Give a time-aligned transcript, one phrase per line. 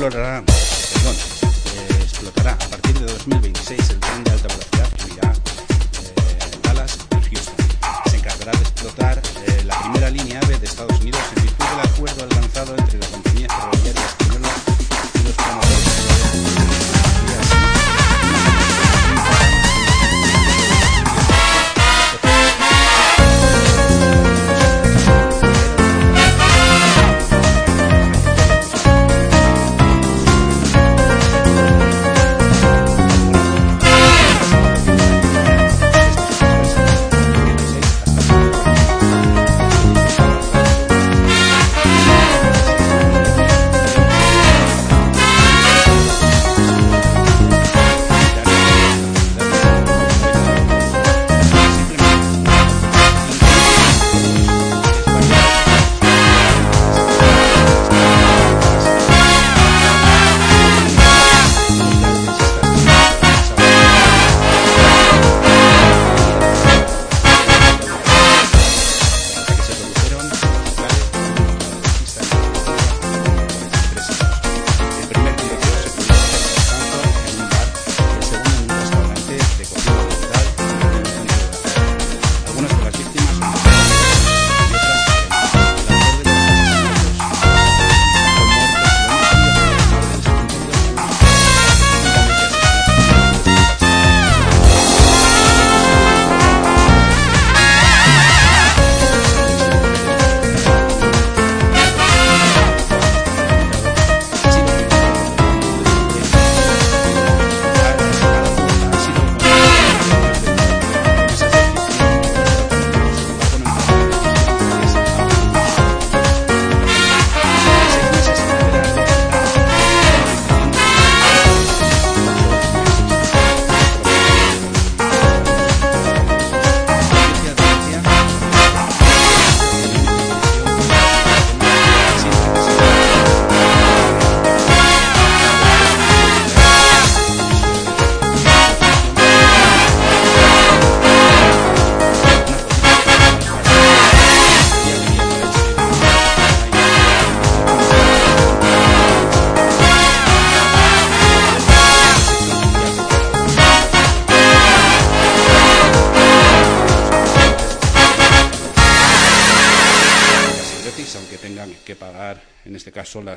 [0.00, 6.58] Explorará, eh, explotará a partir de 2026 el tren de alta velocidad que unirá eh,
[6.62, 7.54] Dallas y Houston.
[8.10, 11.39] Se encargará de explotar eh, la primera línea AVE de Estados Unidos en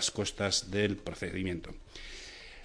[0.03, 1.71] las costas del procedimiento.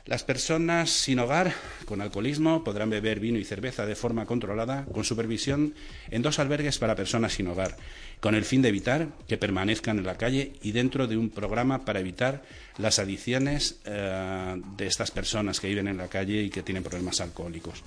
[0.06, 1.54] Las personas sin hogar
[1.84, 5.74] con alcoholismo podrán beber vino y cerveza de forma controlada con supervisión
[6.10, 7.76] en dos albergues para personas sin hogar,
[8.18, 11.84] con el fin de evitar que permanezcan en la calle y dentro de un programa
[11.84, 12.42] para evitar
[12.78, 17.20] las adicciones eh, de estas personas que viven en la calle y que tienen problemas
[17.20, 17.84] alcohólicos.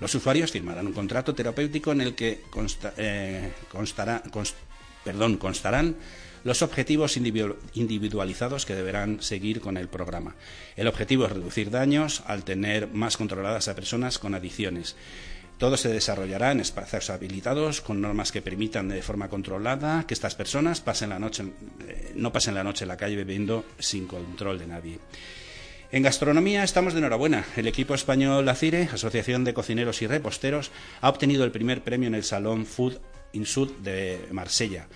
[0.00, 3.52] Los usuarios firmarán un contrato terapéutico en el que consta- eh,
[5.04, 5.96] perdón, constarán
[6.44, 10.36] los objetivos individu- individualizados que deberán seguir con el programa.
[10.76, 14.94] El objetivo es reducir daños al tener más controladas a personas con adicciones.
[15.58, 20.34] Todo se desarrollará en espacios habilitados con normas que permitan de forma controlada que estas
[20.34, 21.44] personas pasen la noche,
[21.86, 24.98] eh, no pasen la noche en la calle bebiendo sin control de nadie.
[25.92, 27.46] En gastronomía estamos de enhorabuena.
[27.56, 32.16] El equipo español ACIRE, Asociación de Cocineros y Reposteros, ha obtenido el primer premio en
[32.16, 32.98] el Salón Food
[33.32, 34.88] in Sud de Marsella,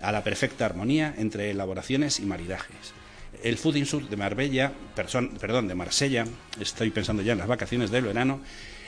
[0.00, 2.92] a la perfecta armonía entre elaboraciones y maridajes.
[3.42, 6.24] El Food in Sud de Marbella, perdón, de Marsella,
[6.60, 8.40] estoy pensando ya en las vacaciones del verano,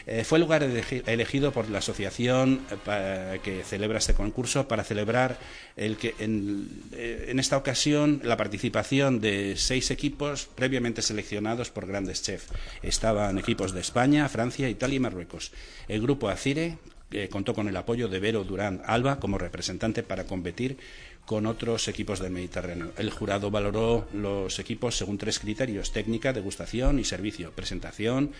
[0.09, 4.85] eh, fue el lugar elegi- elegido por la asociación eh, que celebra este concurso para
[4.85, 5.37] celebrar
[5.77, 11.87] el que en, eh, en esta ocasión la participación de seis equipos previamente seleccionados por
[11.89, 12.47] grandes chefs.
[12.83, 15.51] Estaban equipos de España, Francia, Italia y Marruecos.
[15.89, 16.79] El grupo Acire
[17.11, 20.77] eh, contó con el apoyo de Vero Durán Alba como representante para competir
[21.25, 22.93] con otros equipos del Mediterráneo.
[22.97, 28.31] El jurado valoró los equipos según tres criterios: técnica, degustación y servicio, presentación,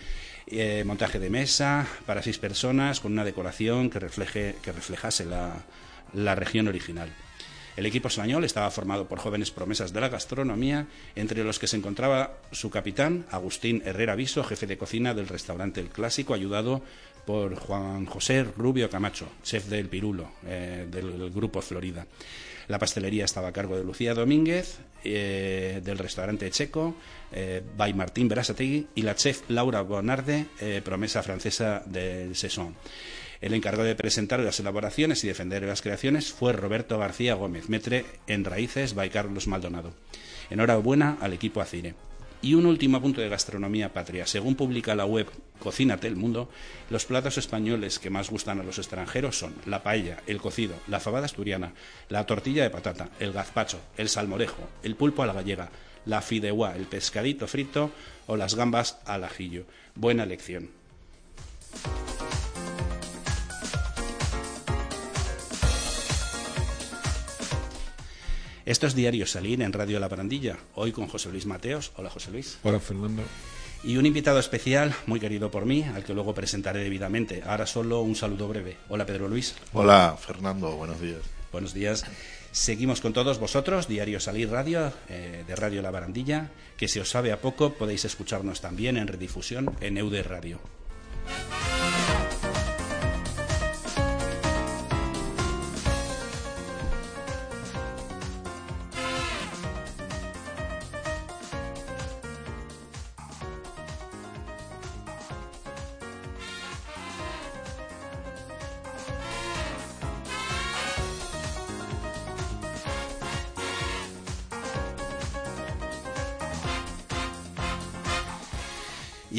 [0.47, 5.65] eh, montaje de mesa para seis personas con una decoración que, refleje, que reflejase la,
[6.13, 7.09] la región original.
[7.75, 11.77] El equipo español estaba formado por jóvenes promesas de la gastronomía, entre los que se
[11.77, 16.81] encontraba su capitán, Agustín Herrera Viso, jefe de cocina del restaurante El Clásico, ayudado
[17.27, 22.07] por Juan José Rubio Camacho, chef del Pirulo, eh, del grupo Florida.
[22.69, 26.95] La pastelería estaba a cargo de Lucía Domínguez, eh, del restaurante Checo,
[27.33, 32.75] eh, by Martín Berasategui, y la chef Laura Bonarde, eh, promesa francesa del Saison.
[33.41, 38.05] El encargado de presentar las elaboraciones y defender las creaciones fue Roberto García Gómez, metre
[38.27, 39.93] en raíces by Carlos Maldonado.
[40.49, 41.93] Enhorabuena al equipo Acire.
[42.41, 44.27] Y un último punto de gastronomía patria.
[44.27, 45.27] Según publica la web
[45.59, 46.49] Cocínate el Mundo,
[46.89, 50.99] los platos españoles que más gustan a los extranjeros son la paella, el cocido, la
[50.99, 51.73] fabada asturiana,
[52.09, 55.71] la tortilla de patata, el gazpacho, el salmorejo, el pulpo a la gallega,
[56.05, 57.91] la fideuá, el pescadito frito
[58.27, 59.65] o las gambas al ajillo.
[59.95, 60.69] Buena elección.
[68.67, 71.93] Esto es Diario Salir en Radio La Barandilla, hoy con José Luis Mateos.
[71.95, 72.59] Hola José Luis.
[72.63, 73.23] Hola Fernando.
[73.81, 77.43] Y un invitado especial, muy querido por mí, al que luego presentaré debidamente.
[77.45, 78.75] Ahora solo un saludo breve.
[78.89, 79.55] Hola Pedro Luis.
[79.71, 81.21] Hola Fernando, buenos días.
[81.53, 82.03] Buenos días.
[82.51, 87.09] Seguimos con todos vosotros, Diario Salir Radio, eh, de Radio La Barandilla, que si os
[87.09, 90.59] sabe a poco podéis escucharnos también en redifusión en EUD Radio.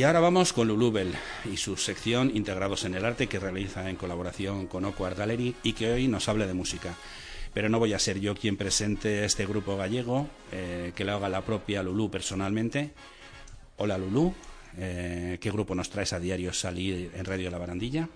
[0.09, 1.13] Ahora vamos con Lulubel
[1.53, 5.75] y su sección Integrados en el Arte que realiza en colaboración con Oco Gallery y
[5.75, 6.95] que hoy nos habla de música.
[7.53, 11.29] Pero no voy a ser yo quien presente este grupo gallego, eh, que lo haga
[11.29, 12.93] la propia Lulú personalmente.
[13.77, 14.33] Hola Lulú,
[14.79, 18.09] eh, ¿qué grupo nos traes a diario salir en Radio La Barandilla?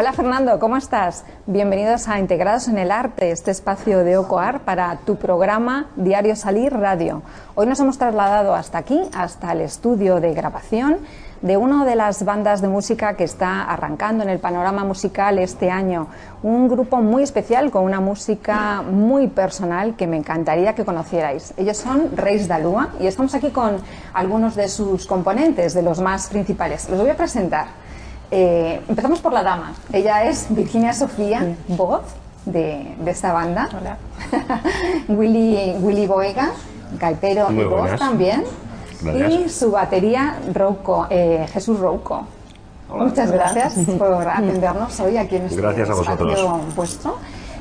[0.00, 1.24] Hola Fernando, ¿cómo estás?
[1.46, 6.72] Bienvenidos a Integrados en el Arte, este espacio de OCOAR para tu programa Diario Salir
[6.72, 7.22] Radio.
[7.56, 10.98] Hoy nos hemos trasladado hasta aquí, hasta el estudio de grabación
[11.42, 15.68] de una de las bandas de música que está arrancando en el panorama musical este
[15.68, 16.06] año.
[16.44, 21.54] Un grupo muy especial con una música muy personal que me encantaría que conocierais.
[21.56, 23.78] Ellos son Reis Dalúa y estamos aquí con
[24.14, 26.88] algunos de sus componentes, de los más principales.
[26.88, 27.87] Los voy a presentar.
[28.30, 29.72] Eh, empezamos por la dama.
[29.92, 32.02] Ella es Virginia Sofía, voz
[32.44, 33.68] de, de esta banda.
[33.78, 33.96] Hola.
[35.08, 36.50] Willy, Willy Boega,
[36.98, 38.44] gaitero Muy y voz también.
[39.00, 39.32] Gracias.
[39.32, 42.26] Y su batería, Rouco, eh, Jesús Rouco.
[42.90, 46.32] Muchas gracias por atendernos hoy aquí en este Gracias a vosotros.
[46.32, 47.16] espacio vuestro.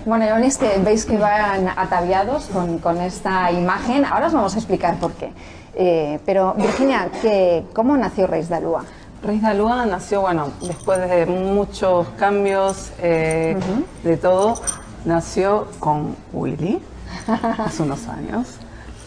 [0.06, 4.06] Bueno, y es que veis que van ataviados con, con esta imagen.
[4.06, 5.32] Ahora os vamos a explicar por qué.
[5.76, 8.84] Eh, pero, Virginia, ¿qué, ¿cómo nació Reis de Alúa?
[9.28, 13.58] Reis de Alúa nació, bueno, después de muchos cambios eh,
[14.02, 14.56] de todo,
[15.04, 16.80] nació con Willy
[17.58, 18.56] hace unos años.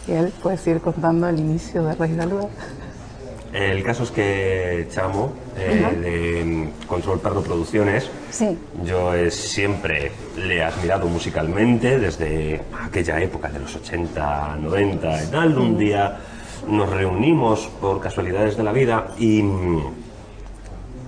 [0.07, 2.49] Y él puede seguir contando el inicio de Reis de Alúa.
[3.51, 8.59] El caso es que Chamo, eh, de Control Perro Producciones, Sí.
[8.85, 15.27] yo eh, siempre le he admirado musicalmente desde aquella época de los 80, 90 y
[15.31, 15.57] tal.
[15.57, 16.19] Un día
[16.67, 19.43] nos reunimos por casualidades de la vida y,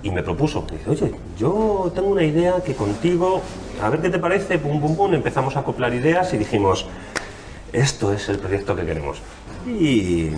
[0.04, 3.40] y me propuso, dice, oye, yo tengo una idea que contigo,
[3.82, 6.86] a ver qué te parece, pum, pum, pum, empezamos a acoplar ideas y dijimos,
[7.72, 9.22] esto es el proyecto que queremos.
[9.66, 10.28] Y,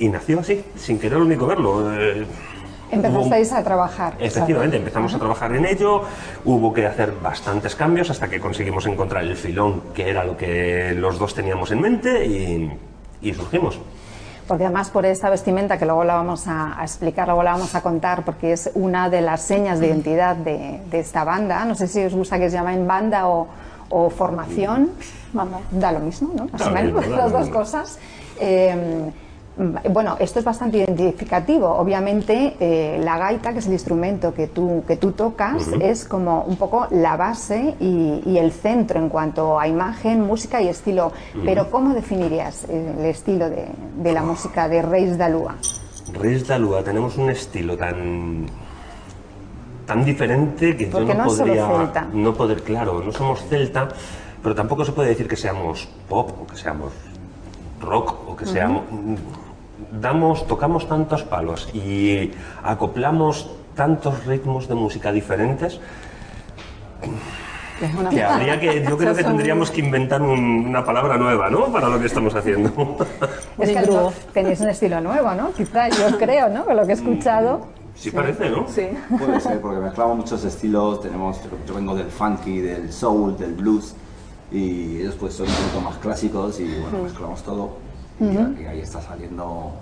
[0.00, 1.94] y nació así, sin quererlo ni comerlo.
[1.94, 2.26] Eh,
[2.90, 4.16] Empezasteis a trabajar.
[4.18, 6.02] Efectivamente, empezamos a trabajar en ello,
[6.44, 10.94] hubo que hacer bastantes cambios hasta que conseguimos encontrar el filón que era lo que
[10.96, 12.72] los dos teníamos en mente y,
[13.22, 13.78] y surgimos.
[14.46, 17.74] Porque además por esta vestimenta, que luego la vamos a, a explicar, luego la vamos
[17.74, 21.64] a contar, porque es una de las señas de identidad de, de esta banda.
[21.64, 23.46] No sé si os gusta que se llamen banda o,
[23.90, 24.90] o formación.
[25.70, 26.46] Da lo mismo, ¿no?
[26.52, 27.98] Más o menos, las dos cosas.
[28.40, 29.10] Eh,
[29.56, 31.68] bueno, esto es bastante identificativo.
[31.68, 36.42] Obviamente, eh, la gaita, que es el instrumento que tú, que tú tocas, es como
[36.44, 41.12] un poco la base y, y el centro en cuanto a imagen, música y estilo.
[41.44, 43.66] Pero, ¿cómo definirías el estilo de,
[44.02, 45.56] de la música de Reis Dalúa?
[46.12, 48.46] Reyes de Alúa tenemos un estilo tan
[49.86, 52.06] tan diferente que Porque yo no, no es solo podría celta.
[52.12, 53.88] no poder claro no somos celta
[54.42, 56.92] pero tampoco se puede decir que seamos pop o que seamos
[57.82, 58.82] rock o que seamos
[60.00, 62.30] damos tocamos tantos palos y
[62.62, 65.80] acoplamos tantos ritmos de música diferentes
[67.80, 71.16] Que es una que habría que yo creo que tendríamos que inventar un- una palabra
[71.16, 72.70] nueva no para lo que estamos haciendo
[73.58, 74.00] Es que grupo.
[74.00, 75.52] no- tenéis un estilo nuevo, ¿no?
[75.52, 76.64] Quizá, yo creo, ¿no?
[76.64, 77.66] Con lo que he escuchado.
[77.94, 78.88] sí parece no Sí.
[79.18, 83.94] Puede ser, porque mezclamos muchos estilos, tenemos, yo vengo del funky, del soul, del blues,
[84.52, 87.70] y ellos pues son un poquito más clásicos y bueno, mezclamos todo.
[88.20, 89.72] Y aquí- ahí está saliendo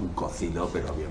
[0.00, 1.08] un cocido, pero bien.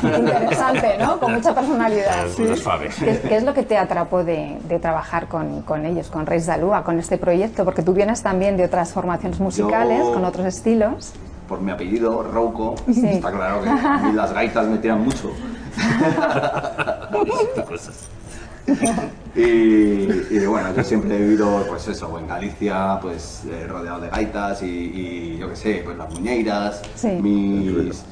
[0.00, 0.18] bueno.
[0.18, 1.18] Interesante, ¿no?
[1.18, 2.26] Con mucha personalidad.
[2.62, 2.94] Faves.
[2.94, 6.46] ¿Qué, qué es lo que te atrapó de, de trabajar con, con ellos, con Reis
[6.46, 7.64] Dalúa, con este proyecto?
[7.64, 11.12] Porque tú vienes también de otras formaciones musicales, Yo- con otros estilos.
[11.48, 13.04] Por mi apellido, Rouco, Sí.
[13.06, 15.30] está claro que a mí las gaitas me tiran mucho.
[19.34, 24.10] Y, y bueno, yo siempre he vivido, pues eso, en Galicia, pues eh, rodeado de
[24.10, 26.82] gaitas y, y yo qué sé, pues las muñeiras.
[26.94, 27.08] Sí.
[27.08, 28.04] Mis,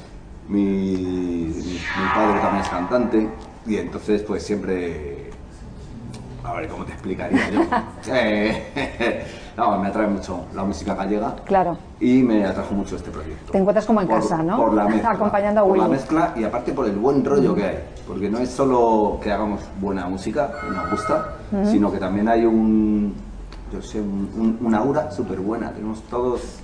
[0.47, 0.63] mi,
[1.53, 1.79] mi
[2.15, 3.29] padre también es cantante
[3.67, 5.29] y entonces pues siempre...
[6.43, 7.61] A ver, ¿cómo te explicaría yo?
[8.11, 9.23] Eh,
[9.57, 11.77] no, me atrae mucho la música gallega Claro.
[11.99, 13.51] y me atrajo mucho este proyecto.
[13.51, 14.57] Te encuentras como en Por- casa, ¿no?
[14.57, 15.11] Por la mezcla.
[15.11, 15.95] Acompañando a Por la Willy.
[15.95, 17.79] mezcla y aparte por el buen rollo que hay.
[18.07, 21.33] Porque no es solo que hagamos buena música, que nos gusta,
[21.65, 23.13] sino que también hay un,
[23.71, 25.71] yo sé, un, un- una aura súper buena.
[25.71, 26.59] Tenemos todos,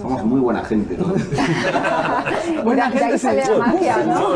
[0.00, 0.94] somos muy buena gente.
[0.94, 1.20] todos.
[2.64, 4.28] Buena de ahí sale la magia, ¿no?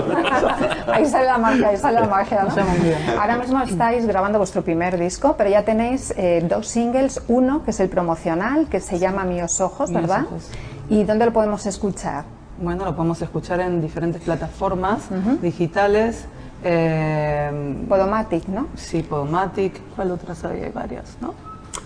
[0.92, 2.48] ahí sale la magia, ahí sale la magia, ¿no?
[2.48, 2.98] Hacemos muy bien.
[3.18, 7.70] Ahora mismo estáis grabando vuestro primer disco, pero ya tenéis eh, dos singles, uno que
[7.72, 10.24] es el promocional, que se llama Míos Ojos, Míos ¿verdad?
[10.26, 10.50] Ojos.
[10.88, 12.24] ¿Y dónde lo podemos escuchar?
[12.60, 15.08] Bueno, lo podemos escuchar en diferentes plataformas
[15.40, 16.26] digitales.
[16.62, 18.68] eh, Podomatic, ¿no?
[18.76, 19.80] sí, Podomatic.
[19.96, 20.62] ¿Cuál otras hay?
[20.62, 21.34] Hay varias, ¿no?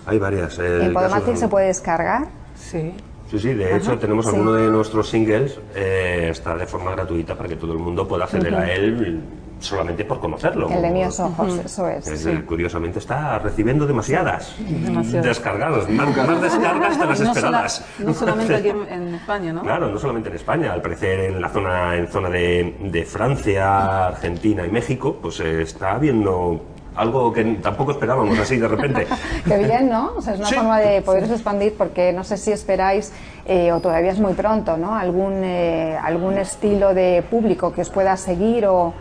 [0.07, 2.27] hay varias eh, En caso Podomatic se puede descargar.
[2.57, 2.95] Sí.
[3.31, 4.31] Sí, sí, de hecho tenemos sí.
[4.33, 8.25] alguno de nuestros singles, eh, está de forma gratuita para que todo el mundo pueda
[8.25, 9.21] acceder a él
[9.59, 10.69] solamente por conocerlo.
[10.71, 12.07] El de Míos Ojos, eso es.
[12.07, 12.29] Es, sí.
[12.31, 15.27] eh, Curiosamente está recibiendo demasiadas Demasiadas.
[15.27, 17.85] descargadas, más, más descargas de las No, sola- esperadas.
[17.99, 19.63] no solamente aquí en, en España, ¿no?
[19.63, 24.07] Claro, no solamente en España, al parecer en la zona, en zona de, de Francia,
[24.09, 26.61] Argentina y México, pues eh, está habiendo
[26.97, 29.07] algo que tampoco esperábamos así de repente.
[29.47, 30.13] Qué bien, ¿no?
[30.17, 30.55] O sea, es una Sí.
[30.55, 33.13] forma de poderos expandir porque no sé si esperáis,
[33.47, 34.95] eh, o todavía es muy pronto, ¿no?
[34.97, 38.93] Algún, eh, algún estilo de público que os pueda seguir o...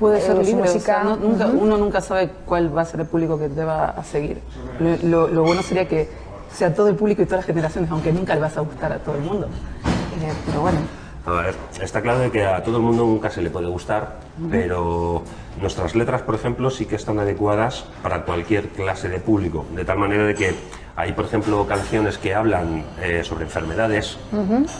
[0.00, 0.80] Puede eh, ser su libre, o música.
[0.94, 1.58] sea, no- nunca- Ujú.
[1.64, 4.40] uno nunca sabe cuál va a ser el público que te va a seguir.
[4.80, 6.08] Lo, lo- lo bueno sería que
[6.52, 8.98] sea todo el público y todas las generaciones, aunque nunca le vas a gustar a
[8.98, 9.46] todo el mundo.
[9.46, 10.78] Eh, pero bueno,
[11.24, 14.16] A ver, está claro de que a todo el mundo nunca se le puede gustar,
[14.50, 15.22] pero
[15.60, 19.98] nuestras letras, por ejemplo, sí que están adecuadas para cualquier clase de público, de tal
[19.98, 20.54] manera de que
[20.94, 24.18] hay, por ejemplo, canciones que hablan eh, sobre enfermedades,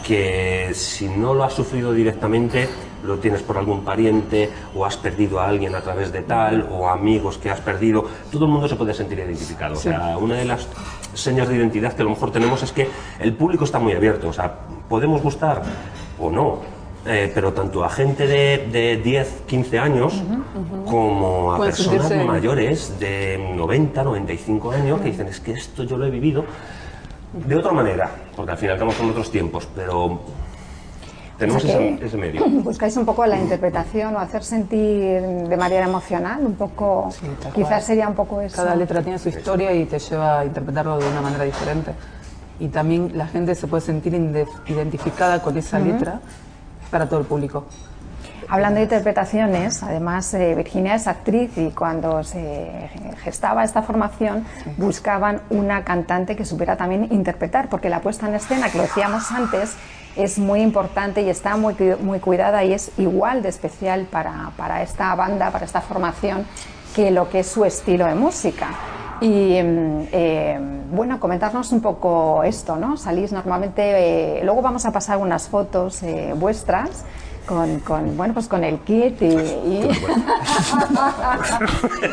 [0.05, 2.69] que si no lo has sufrido directamente,
[3.03, 6.87] lo tienes por algún pariente o has perdido a alguien a través de tal o
[6.87, 9.73] amigos que has perdido, todo el mundo se puede sentir identificado.
[9.73, 10.67] O sea, una de las
[11.13, 12.87] señas de identidad que a lo mejor tenemos es que
[13.19, 14.53] el público está muy abierto, o sea,
[14.87, 15.63] podemos gustar
[16.19, 16.59] o no,
[17.05, 20.21] eh, pero tanto a gente de, de 10, 15 años
[20.85, 25.97] como a personas sentirse- mayores de 90, 95 años que dicen es que esto yo
[25.97, 26.45] lo he vivido
[27.33, 30.19] de otra manera, porque al final estamos con otros tiempos, pero
[31.37, 32.45] tenemos O sea ese, medio.
[32.47, 37.09] Buscáis un poco la interpretación o hacer sentir de manera emocional, un poco...
[37.11, 37.53] Sí, tal cual.
[37.55, 38.55] quizás sería un poco eso.
[38.55, 41.91] cada letra tiene su historia y te lleva a interpretarlo de una manera diferente.
[42.59, 44.13] Y también la gente se puede sentir
[44.67, 46.19] identificada con esa letra
[46.93, 47.65] para todo el público.
[48.47, 52.89] Hablando de interpretaciones, además eh, Virginia es actriz y cuando se
[53.23, 54.45] gestaba esta formación
[54.77, 59.31] buscaban una cantante que supiera también interpretar, porque la puesta en escena, que lo decíamos
[59.31, 59.75] antes,
[60.15, 64.83] es muy importante y está muy, muy cuidada y es igual de especial para, para
[64.83, 66.45] esta banda, para esta formación,
[66.95, 68.67] que lo que es su estilo de música.
[69.23, 70.59] Y mm, eh,
[70.91, 72.97] bueno, comentarnos un poco esto, ¿no?
[72.97, 77.05] Salís normalmente, eh, luego vamos a pasar unas fotos eh, vuestras
[77.45, 79.89] con, con, bueno, pues con el kit y, y,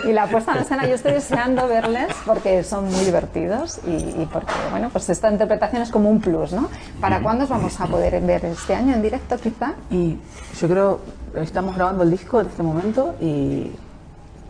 [0.08, 0.86] y la puesta en escena.
[0.86, 5.82] Yo estoy deseando verles porque son muy divertidos y, y porque, bueno, pues esta interpretación
[5.82, 6.68] es como un plus, ¿no?
[7.00, 9.74] ¿Para cuándo os vamos a poder ver este año en directo, quizá?
[9.90, 10.16] Y
[10.60, 11.00] yo creo,
[11.34, 13.72] estamos grabando el disco en este momento y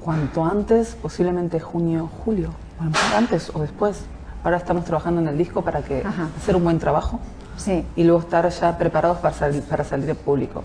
[0.04, 4.02] cuanto antes, posiblemente junio, julio, a lo mejor antes o después.
[4.42, 6.28] Ahora estamos trabajando en el disco para que Ajá.
[6.38, 7.20] hacer un buen trabajo
[7.56, 7.84] Sí.
[7.94, 10.62] y luego estar ya preparados para salir, para salir al público.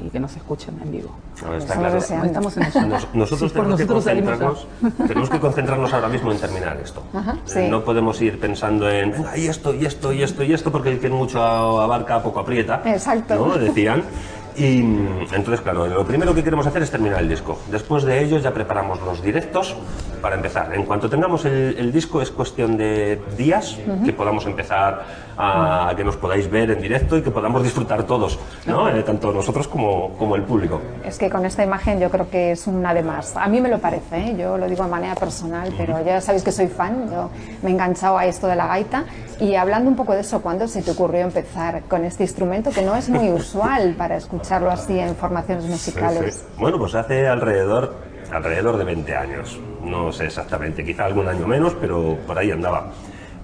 [0.00, 1.10] y que nos escuchen en vivo.
[1.44, 1.98] No, está claro.
[1.98, 2.80] Estamos en eso.
[2.86, 4.66] Nos- nosotros Sí, tenemos, que nosotros a- concentrarnos,
[5.06, 7.02] tenemos que concentrarnos ahora mismo en terminar esto.
[7.14, 7.58] Ajá, sí.
[7.60, 10.72] Eh, No podemos ir pensando en, venga, y esto, y esto, y esto, y esto,
[10.72, 12.80] porque el que mucho abarca, poco aprieta.
[12.84, 13.34] Exacto.
[13.46, 13.56] ¿no?
[13.58, 14.04] Decían.
[14.56, 17.58] Y mm, entonces, claro, lo primero que queremos hacer es terminar el disco.
[17.70, 19.76] Después de ello ya preparamos los directos
[20.20, 20.74] para empezar.
[20.74, 25.04] En cuanto tengamos el, el disco es cuestión de días que podamos empezar
[25.36, 28.88] a, a que nos podáis ver en directo y que podamos disfrutar todos, ¿no?
[28.88, 30.80] Eh, tanto nosotros como, como el público.
[31.04, 33.36] Es que con esta imagen yo creo que es una de más.
[33.36, 34.36] A mí me lo parece, ¿eh?
[34.38, 37.30] yo lo digo de manera personal, pero ya sabéis que soy fan, yo
[37.62, 39.04] me he enganchado a esto de la gaita.
[39.40, 42.82] Y hablando un poco de eso, ¿cuándo se te ocurrió empezar con este instrumento que
[42.82, 46.34] no es muy usual para escucharlo así en formaciones musicales?
[46.34, 46.46] Sí, sí.
[46.58, 47.94] Bueno, pues hace alrededor,
[48.30, 49.58] alrededor de 20 años.
[49.82, 52.90] No sé exactamente, quizá algún año menos, pero por ahí andaba.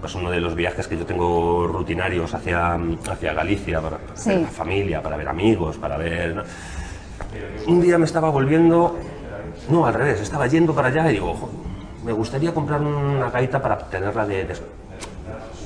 [0.01, 2.75] Pues uno de los viajes que yo tengo rutinarios hacia,
[3.11, 4.29] hacia Galicia, para, para Sí.
[4.31, 6.45] ver la familia, para ver amigos, para ver...
[7.67, 8.97] Un día me estaba volviendo...
[9.71, 11.51] No, al revés, estaba yendo para allá y digo, "Jo,
[12.05, 14.45] me gustaría comprar una gaita para tenerla de...
[14.45, 14.80] de-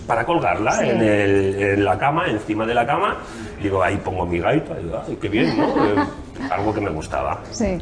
[0.06, 0.88] para colgarla Sí.
[0.88, 3.16] en, el- en la cama, encima de la cama.
[3.62, 4.74] Digo, ahí pongo mi gaita.
[4.74, 5.64] Digo, ay, qué bien, ¿no?
[5.84, 7.40] Eh, algo que me gustaba.
[7.52, 7.78] Sí.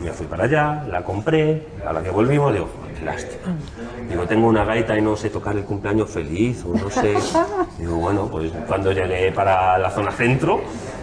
[0.00, 3.54] Me fui para allá, la compré, a la que volvimos, digo, "Joder, qué lástima.
[4.08, 7.14] Digo, tengo una gaita y no sé tocar el cumpleaños feliz, o no sé.
[7.78, 10.60] Digo, bueno, pues cuando llegué para la zona centro,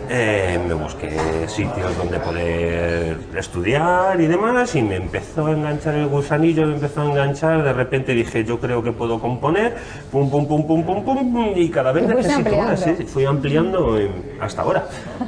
[0.10, 6.08] eh, me busqué sitios donde poder estudiar y demás, y me empezó a enganchar el
[6.08, 9.76] gusanillo, me empezó a enganchar, de repente dije, yo creo que puedo componer,
[10.12, 13.98] pum, pum, pum, pum, pum, pum, pum, y cada vez necesito más, sí, fui ampliando
[14.40, 14.86] hasta ahora,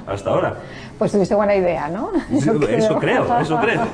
[0.07, 0.55] hasta ahora.
[0.97, 2.11] Pues tuviste buena idea, ¿no?
[2.31, 3.81] Eso creo, eso creo.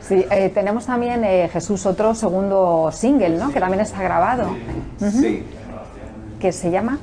[0.00, 3.52] Sí, eh, tenemos también, eh, Jesús, otro segundo single, ¿no?
[3.52, 4.54] Que también está grabado,
[4.98, 5.44] Sí.
[6.40, 6.98] que se llama...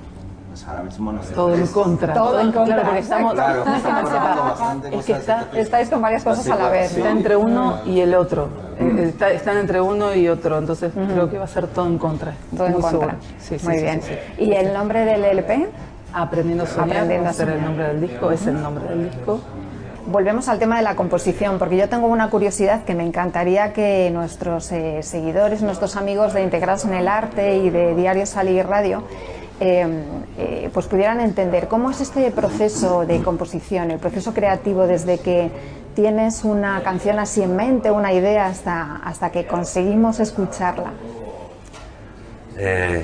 [0.49, 1.33] Pues ahora mismo no sé.
[1.33, 2.13] Todo en contra.
[2.13, 3.33] Todo en contra, Claro, porque estamos.
[3.33, 3.63] Claro,
[4.91, 8.15] Es que está, Estáis con varias cosas a la vez, está entre uno y el
[8.15, 8.49] otro.
[8.79, 10.57] Eh, está- están entre uno y otro.
[10.57, 12.33] Entonces creo que va a ser todo en contra.
[12.55, 12.89] Todo en contra.
[12.91, 13.11] seguro.
[13.39, 14.01] Sí, sí, Muy sí, bien.
[14.01, 14.43] sí, sí.
[14.45, 15.67] ¿Y el nombre del LP?
[16.13, 16.89] Aprendiendo a soñar.
[16.89, 17.67] Aprendiendo a ser el soñar.
[17.69, 18.31] nombre del disco.
[18.31, 19.39] Es el nombre del disco.
[20.07, 24.09] Volvemos al tema de la composición, porque yo tengo una curiosidad que me encantaría que
[24.11, 29.03] nuestros eh, seguidores, nuestros amigos de Integrados en el Arte y de Diario Salir Radio,
[29.59, 29.87] eh,
[30.37, 35.51] eh, pues pudieran entender cómo es este proceso de composición, el proceso creativo desde que
[35.95, 40.93] tienes una canción así en mente, una idea, hasta, hasta que conseguimos escucharla.
[42.57, 43.03] Eh,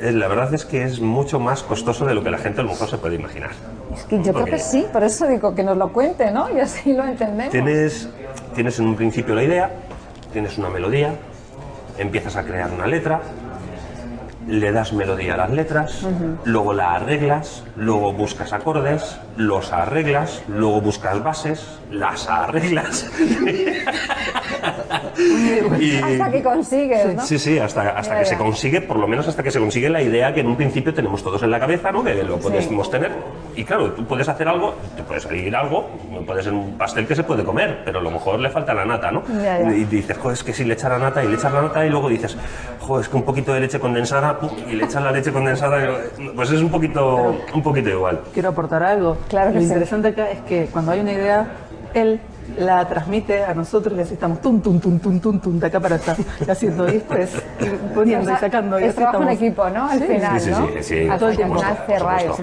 [0.00, 2.64] eh, la verdad es que es mucho más costoso de lo que la gente a
[2.64, 3.50] lo mejor se puede imaginar.
[3.94, 6.50] Es que yo creo Porque que sí, por eso digo que nos lo cuente, ¿no?
[6.50, 7.52] Y así lo entendemos.
[7.52, 8.08] Tienes,
[8.54, 9.70] tienes en un principio la idea,
[10.32, 11.14] tienes una melodía,
[11.98, 13.20] empiezas a crear una letra,
[14.46, 16.06] le das melodía a las letras,
[16.44, 23.10] luego la arreglas, luego buscas acordes, los arreglas, luego buscas bases, las arreglas.
[25.80, 27.22] Y- Hasta que consigues, ¿no?
[27.22, 30.02] Sí, sí, hasta, hasta que se consigue, por lo menos hasta que se consigue la
[30.02, 32.02] idea que en un principio tenemos todos en la cabeza, ¿no?
[32.04, 33.10] Que lo podemos tener.
[33.54, 35.88] Y claro, tú puedes hacer algo, te puede salir algo,
[36.26, 38.84] puede ser un pastel que se puede comer, pero a lo mejor le falta la
[38.84, 39.22] nata, ¿no?
[39.42, 39.72] Ya, ya.
[39.74, 41.84] Y dices, joder, es que si le echas la nata y le echas la nata
[41.84, 42.36] y luego dices,
[42.80, 45.78] joder, es que un poquito de leche condensada pum, y le echas la leche condensada,
[46.34, 48.20] pues es un poquito, un poquito igual.
[48.32, 49.18] Quiero aportar algo.
[49.28, 49.66] Claro que Lo sí.
[49.66, 51.46] interesante acá es que cuando hay una idea,
[51.94, 52.20] él
[52.58, 55.80] la transmite a nosotros y así estamos tum, tum, tum, tum, tum, tum, de acá
[55.80, 56.16] para allá,
[56.48, 57.30] haciendo y después
[57.94, 58.78] poniendo y sacando.
[58.78, 59.42] Y es así trabajo en estamos.
[59.42, 59.90] equipo, ¿no?
[59.90, 60.68] Al final, sí, sí, ¿no?
[60.68, 61.62] sí, sí, todo el tiempo.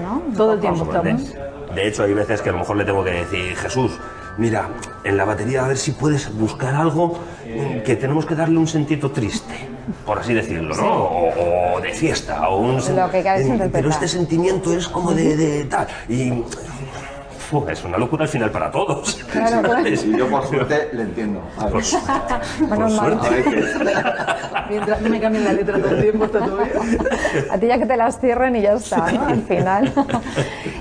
[0.02, 0.22] ¿no?
[0.36, 1.34] Todo el tiempo estamos.
[1.74, 3.92] De hecho, hay veces que a lo mejor le tengo que decir, Jesús,
[4.38, 4.68] mira,
[5.04, 7.18] en la batería a ver si puedes buscar algo
[7.84, 9.54] que tenemos que darle un sentido triste,
[10.04, 10.86] por así decirlo, ¿no?
[10.86, 13.70] O, o de fiesta, o un Lo que.
[13.72, 15.86] Pero este sentimiento es como de, de tal.
[16.08, 16.42] Y
[17.52, 19.14] uf, es una locura al final para todos.
[19.30, 19.88] Claro, claro.
[19.88, 21.42] Y yo por suerte le entiendo.
[21.58, 21.72] A ver.
[21.72, 21.82] Por,
[22.68, 23.18] Menos por mal.
[23.20, 23.50] A suerte.
[23.50, 23.76] veces.
[24.68, 26.98] Mientras no me cambien la letra todo el tiempo, está todo bien.
[27.50, 29.26] A ti ya que te las cierren y ya está, ¿no?
[29.26, 29.92] Al final.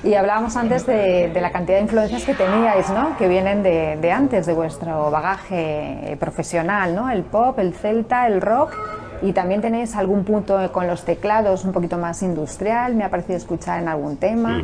[0.03, 3.17] Y hablábamos antes de, de la cantidad de influencias que teníais, ¿no?
[3.17, 7.09] Que vienen de, de antes, de vuestro bagaje profesional, ¿no?
[7.09, 8.73] El pop, el celta, el rock.
[9.21, 13.37] Y también tenéis algún punto con los teclados un poquito más industrial, me ha parecido
[13.37, 14.61] escuchar en algún tema.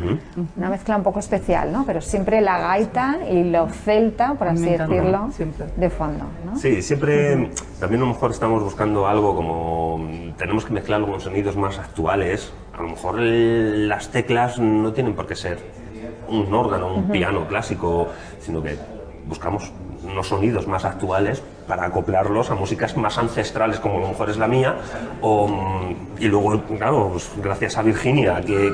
[0.56, 1.84] Una mezcla un poco especial, ¿no?
[1.84, 5.66] Pero siempre la gaita y lo celta, por así decirlo, siempre.
[5.76, 6.56] de fondo, ¿no?
[6.58, 10.00] Sí, siempre también a lo mejor estamos buscando algo como
[10.36, 12.52] tenemos que mezclarlo con sonidos más actuales.
[12.76, 15.58] A lo mejor el- las teclas no tienen por qué ser
[16.28, 18.08] un órgano, un piano clásico,
[18.40, 18.76] sino que
[19.26, 19.72] buscamos
[20.06, 24.36] unos sonidos más actuales para acoplarlos a músicas más ancestrales como a lo mejor es
[24.36, 24.76] la mía.
[25.20, 28.72] O, mm, y luego, claro, pues, gracias a Virginia que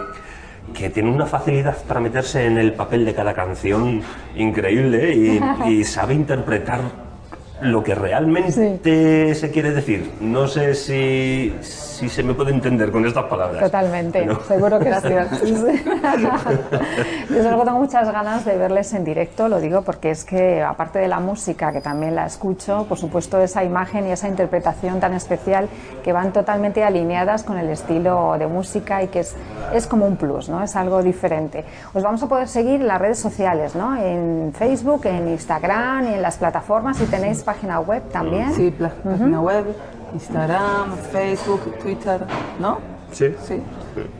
[0.75, 4.01] que tiene una facilidad para meterse en el papel de cada canción
[4.37, 6.81] increíble y, y sabe interpretar
[7.63, 10.11] lo que realmente se quiere decir.
[10.21, 13.63] No sé si, si se me puede entender con estas palabras.
[13.63, 15.09] Totalmente, Pero- seguro que sí.
[15.53, 15.83] Sí.
[17.29, 20.99] Desde luego tengo muchas ganas de verles en directo, lo digo porque es que aparte
[20.99, 25.15] de la música, que también la escucho, por supuesto esa imagen y esa interpretación tan
[25.15, 25.69] especial
[26.03, 29.35] que van totalmente alineadas con el estilo de música y que es,
[29.73, 30.63] es como un plus, ¿no?
[30.63, 31.65] es algo diferente.
[31.95, 33.97] Os vamos a poder seguir en las redes sociales, ¿no?
[33.97, 38.53] en Facebook, en Instagram y en las plataformas y tenéis página web también.
[38.55, 39.65] Sí, pla- página web,
[40.15, 42.21] Instagram, Facebook, Twitter,
[42.59, 42.79] ¿no?
[43.13, 43.35] Sí.
[43.43, 43.63] Sí.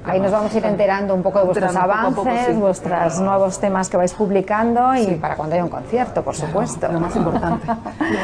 [0.05, 2.53] Ahí nos vamos a ir enterando un poco de vuestros poco avances, poco, sí.
[2.53, 6.89] vuestros nuevos temas que vais publicando y para cuando haya un concierto, por supuesto.
[6.93, 7.67] Lo más importante.
[7.67, 7.75] Lo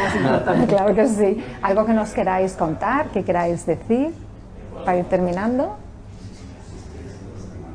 [0.05, 0.66] más importante.
[0.66, 1.42] claro que sí.
[1.62, 4.12] ¿Algo que nos queráis contar, que queráis decir
[4.85, 5.77] para ir terminando?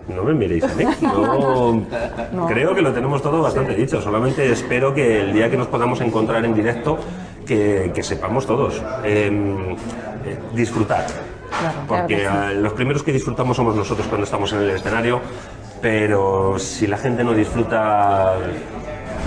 [0.07, 0.85] No me miréis a mí.
[1.01, 4.01] No, Creo que lo tenemos todo bastante dicho.
[4.01, 6.97] Solamente espero que el día que nos podamos encontrar en directo,
[7.45, 9.31] que, que sepamos todos eh,
[10.25, 11.05] eh, disfrutar.
[11.87, 15.21] Porque claro los primeros que disfrutamos somos nosotros cuando estamos en el escenario,
[15.81, 18.35] pero si la gente no disfruta,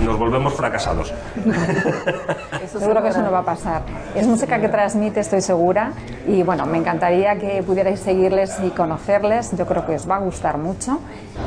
[0.03, 1.13] nos volvemos fracasados.
[2.67, 3.81] Seguro que eso no va a pasar.
[4.15, 5.93] Es música que transmite, estoy segura.
[6.27, 9.55] Y bueno, me encantaría que pudierais seguirles y conocerles.
[9.57, 10.99] Yo creo que os va a gustar mucho.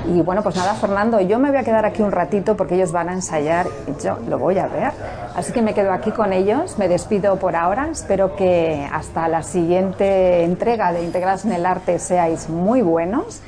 [0.08, 2.92] Y bueno, pues nada, Fernando, yo me voy a quedar aquí un ratito porque ellos
[2.92, 4.92] van a ensayar y yo lo voy a ver.
[5.36, 6.78] Así que me quedo aquí con ellos.
[6.78, 7.88] Me despido por ahora.
[7.90, 13.42] Espero que hasta la siguiente entrega de Integrados en el Arte seáis muy buenos.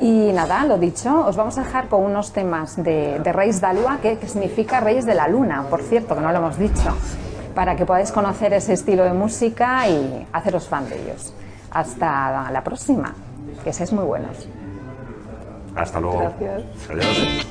[0.00, 3.98] Y nada, lo dicho, os vamos a dejar con unos temas de, de Reis Dalua,
[4.00, 6.94] que, que significa Reyes de la Luna, por cierto, que no lo hemos dicho,
[7.54, 11.34] para que podáis conocer ese estilo de música y haceros fan de ellos.
[11.70, 13.14] Hasta la próxima,
[13.64, 14.48] que seáis muy buenos.
[15.74, 16.20] Hasta luego.
[16.20, 16.62] Gracias.
[16.90, 17.46] Adiós.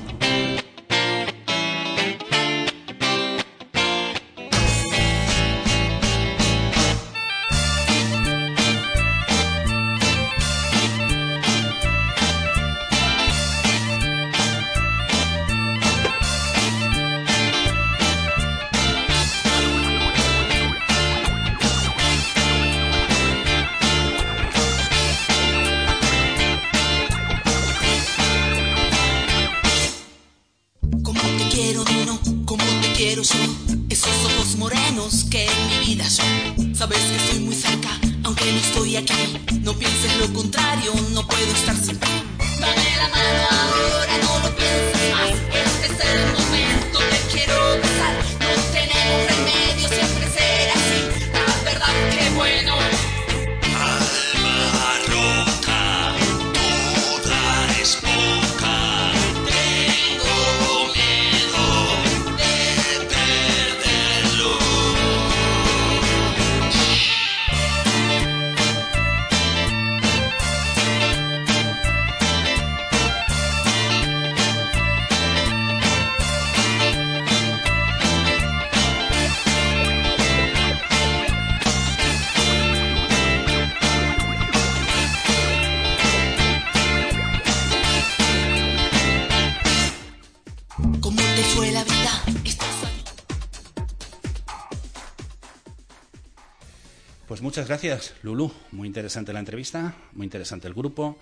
[97.66, 98.52] Muchas gracias, Lulu.
[98.74, 101.18] Muy interesante la entrevista, muy interesante el grupo,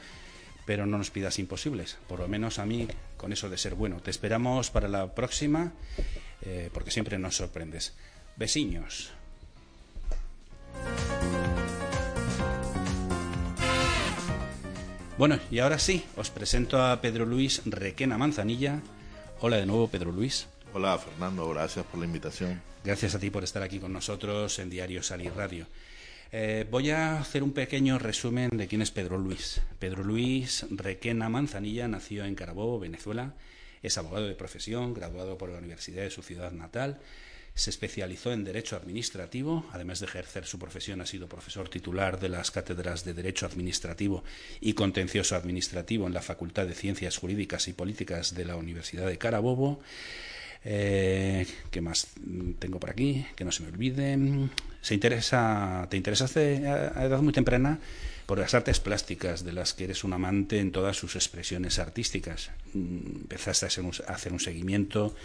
[0.66, 1.98] pero no nos pidas imposibles.
[2.10, 4.02] Por lo menos a mí, con eso de ser bueno.
[4.02, 5.72] Te esperamos para la próxima,
[6.42, 7.94] eh, porque siempre nos sorprendes.
[8.36, 9.14] Besiños.
[15.18, 18.82] Bueno, y ahora sí, os presento a Pedro Luis Requena Manzanilla.
[19.40, 20.48] Hola de nuevo, Pedro Luis.
[20.74, 22.62] Hola Fernando, gracias por la invitación.
[22.84, 25.68] Gracias a ti por estar aquí con nosotros en Diario Salir Radio.
[26.36, 29.62] Eh, voy a hacer un pequeño resumen de quién es Pedro Luis.
[29.78, 33.36] Pedro Luis Requena Manzanilla nació en Carabobo, Venezuela.
[33.84, 37.00] Es abogado de profesión, graduado por la Universidad de su ciudad natal.
[37.54, 39.68] Se especializó en Derecho Administrativo.
[39.74, 44.24] Además de ejercer su profesión, ha sido profesor titular de las cátedras de Derecho Administrativo
[44.60, 49.20] y Contencioso Administrativo en la Facultad de Ciencias Jurídicas y Políticas de la Universidad de
[49.20, 49.82] Carabobo.
[50.66, 52.08] Eh, ¿Qué más
[52.60, 53.26] tengo por aquí?
[53.36, 54.18] Que no se me olvide.
[54.82, 57.80] Se interesa, te interesaste a edad muy temprana
[58.26, 62.52] por las artes plásticas, de las que eres un amante en todas sus expresiones artísticas.
[62.74, 65.16] Mm, Empezaste a hacer un, a hacer un seguimiento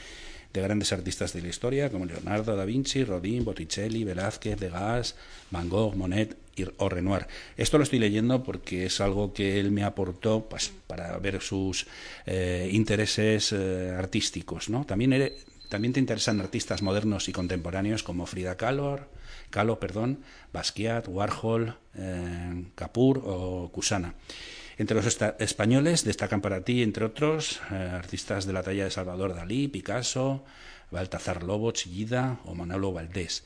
[0.52, 5.14] de grandes artistas de la historia como Leonardo da Vinci, Rodin, Botticelli, Velázquez, Degas,
[5.50, 6.36] Van Gogh, Monet
[6.78, 7.26] o Renoir.
[7.56, 11.86] Esto lo estoy leyendo porque es algo que él me aportó pues, para ver sus
[12.26, 14.68] eh, intereses eh, artísticos.
[14.68, 14.84] ¿no?
[14.84, 15.32] También,
[15.68, 19.00] también te interesan artistas modernos y contemporáneos como Frida Kahlo,
[19.50, 20.20] Kahlo perdón,
[20.52, 24.14] Basquiat, Warhol, eh, Capur o Kusana.
[24.78, 25.06] Entre los
[25.40, 30.44] españoles destacan para ti, entre otros, artistas de la talla de Salvador Dalí, Picasso,
[30.90, 33.44] Baltazar Lobo, Chillida o Manolo Valdés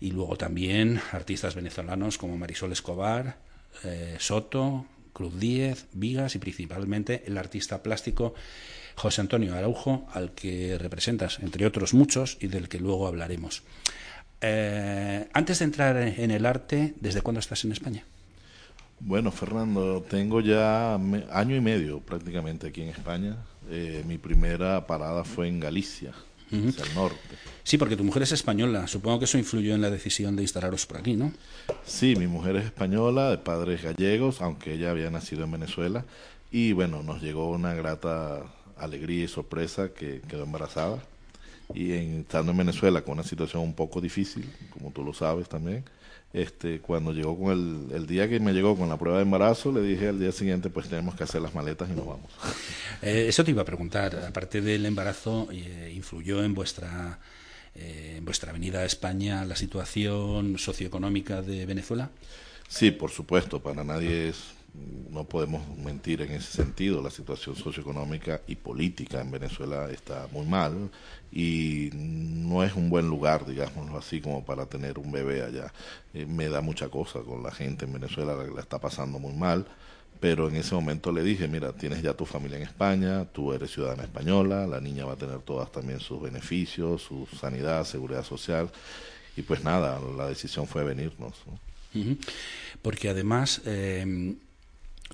[0.00, 3.38] y luego también artistas venezolanos como Marisol Escobar,
[3.84, 8.34] eh, Soto, Cruz Díez, Vigas y principalmente el artista plástico
[8.96, 13.62] José Antonio Araujo, al que representas, entre otros muchos, y del que luego hablaremos.
[14.40, 18.04] Eh, antes de entrar en el arte, ¿desde cuándo estás en España?
[19.00, 23.36] Bueno, Fernando, tengo ya año y medio prácticamente aquí en España.
[23.70, 26.12] Eh, mi primera parada fue en Galicia,
[26.46, 27.18] hacia el norte.
[27.62, 28.86] Sí, porque tu mujer es española.
[28.86, 31.32] Supongo que eso influyó en la decisión de instalaros por aquí, ¿no?
[31.84, 36.04] Sí, mi mujer es española, de padres gallegos, aunque ella había nacido en Venezuela.
[36.50, 38.44] Y bueno, nos llegó una grata
[38.78, 41.02] alegría y sorpresa que quedó embarazada.
[41.74, 45.48] Y en, estando en Venezuela con una situación un poco difícil, como tú lo sabes
[45.48, 45.84] también,
[46.36, 49.72] este, cuando llegó con el, el día que me llegó con la prueba de embarazo,
[49.72, 52.30] le dije al día siguiente, pues tenemos que hacer las maletas y nos vamos.
[53.02, 57.18] Eh, eso te iba a preguntar, aparte del embarazo, eh, ¿influyó en vuestra,
[57.74, 62.10] eh, en vuestra venida a España la situación socioeconómica de Venezuela?
[62.68, 64.55] Sí, por supuesto, para nadie es
[65.10, 67.02] no podemos mentir en ese sentido.
[67.02, 70.90] La situación socioeconómica y política en Venezuela está muy mal
[71.32, 75.72] y no es un buen lugar, digámoslo así, como para tener un bebé allá.
[76.12, 79.32] Eh, me da mucha cosa con la gente en Venezuela, la, la está pasando muy
[79.34, 79.66] mal.
[80.18, 83.70] Pero en ese momento le dije, mira, tienes ya tu familia en España, tú eres
[83.70, 88.70] ciudadana española, la niña va a tener todas también sus beneficios, su sanidad, seguridad social.
[89.36, 91.34] Y pues nada, la decisión fue venirnos.
[92.82, 94.36] Porque además, eh,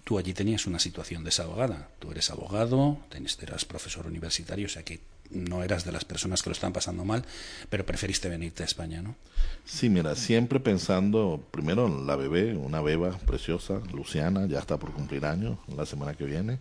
[0.05, 1.88] tú allí tenías una situación desahogada.
[1.98, 2.98] Tú eres abogado,
[3.42, 5.00] eras profesor universitario, o sea que
[5.31, 7.24] no eras de las personas que lo están pasando mal,
[7.70, 9.16] pero preferiste venirte a España, ¿no?
[9.64, 14.92] Sí, mira, siempre pensando primero en la bebé, una beba preciosa, Luciana, ya está por
[14.92, 16.59] cumplir años la semana que viene.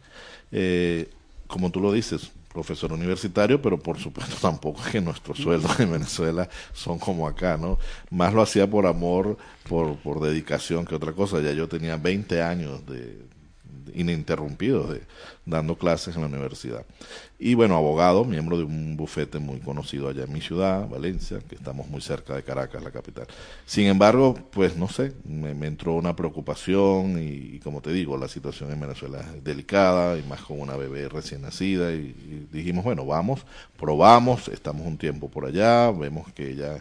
[0.52, 1.10] Eh,
[1.48, 5.92] como tú lo dices, profesor universitario, pero por supuesto tampoco es que nuestros sueldos en
[5.92, 7.78] Venezuela son como acá, ¿no?
[8.10, 9.38] Más lo hacía por amor,
[9.68, 11.40] por, por dedicación que otra cosa.
[11.42, 13.31] Ya yo tenía 20 años de,
[13.96, 15.02] ininterrumpidos de,
[15.46, 16.86] dando clases en la universidad.
[17.40, 21.56] Y bueno, abogado, miembro de un bufete muy conocido allá en mi ciudad, Valencia, que
[21.56, 23.26] estamos muy cerca de Caracas, la capital.
[23.66, 28.72] Sin embargo, pues no sé, me, entró una preocupación y, como te digo, la situación
[28.72, 33.06] en Venezuela es delicada y más con una bebé recién nacida y, y dijimos, bueno,
[33.06, 33.46] vamos,
[33.78, 36.78] probamos, estamos un tiempo por allá, vemos que ella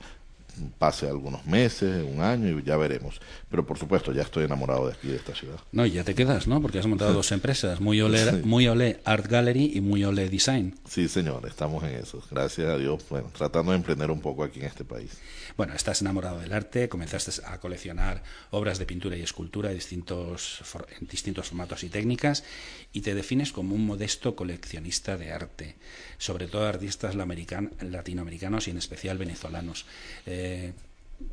[0.78, 3.20] pase algunos meses, un año y ya veremos.
[3.50, 5.58] Pero por supuesto, ya estoy enamorado de aquí, de esta ciudad.
[5.72, 6.60] No, y ya te quedas, ¿no?
[6.60, 10.78] Porque has montado dos empresas, Muy Ole, Muy Ole Art Gallery y Muy Ole Design.
[10.88, 12.22] Sí, señor, estamos en eso.
[12.30, 15.18] Gracias a Dios, bueno, tratando de emprender un poco aquí en este país.
[15.56, 20.62] Bueno, estás enamorado del arte, comenzaste a coleccionar obras de pintura y escultura distintos,
[20.98, 22.44] en distintos formatos y técnicas
[22.92, 25.76] y te defines como un modesto coleccionista de arte,
[26.18, 29.86] sobre todo artistas latinoamericanos y en especial venezolanos.
[30.26, 30.39] Eh,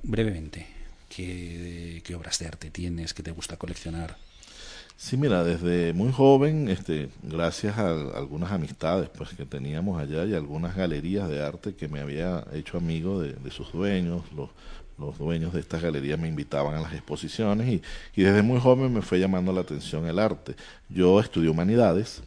[0.04, 0.67] brevemente,
[1.10, 4.15] ¿qué, obras de arte tienes que te gusta coleccionar?
[4.96, 10.34] Sí, mira, desde muy joven, este, gracias a algunas amistades pues que teníamos allá y
[10.34, 14.50] algunas galerías de arte que me había hecho amigo de, sus dueños, los,
[14.98, 17.82] los dueños de estas galerías me invitaban a las exposiciones y,
[18.20, 20.56] y desde muy joven me fue llamando la atención el arte.
[20.89, 22.24] Yo estudié humanidades,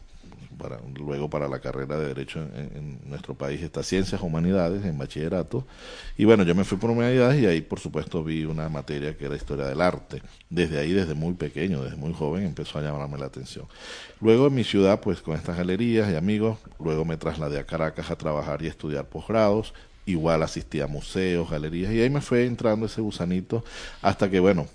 [0.61, 5.65] para, luego para la carrera de Derecho en, nuestro país está Ciencias Humanidades en bachillerato.
[6.17, 9.25] Y bueno, yo me fui por Humanidades y ahí por supuesto vi una materia que
[9.25, 10.21] era Historia del Arte.
[10.49, 13.65] Desde ahí, desde muy pequeño, desde muy joven, empezó a llamarme la atención.
[14.19, 18.11] Luego en mi ciudad, pues con estas galerías y amigos, luego me trasladé a Caracas
[18.11, 19.73] a trabajar y estudiar posgrados.
[20.05, 23.63] Igual asistí a museos, galerías y ahí me fue entrando ese gusanito
[24.01, 24.67] hasta que, bueno,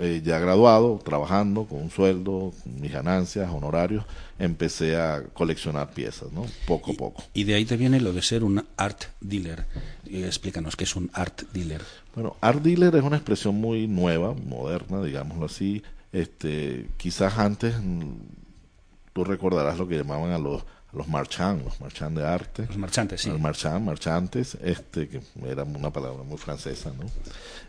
[0.00, 4.04] eh, ya graduado, trabajando con un sueldo, mis ganancias, honorarios,
[4.38, 6.46] empecé a coleccionar piezas, ¿no?
[6.66, 7.22] Poco a poco.
[7.32, 9.66] Y de ahí te viene lo de ser un art dealer.
[10.06, 11.82] explícanos qué es un art dealer.
[12.14, 15.82] Bueno, art dealer es una expresión muy nueva, moderna, digámoslo así.
[16.12, 18.12] Este, quizás antes mm,
[19.12, 22.66] tú recordarás lo que llamaban a los los marchands, los marchands de arte.
[22.66, 23.30] Los marchantes, sí.
[23.30, 27.06] Los marchands, marchantes, este, que era una palabra muy francesa, ¿no?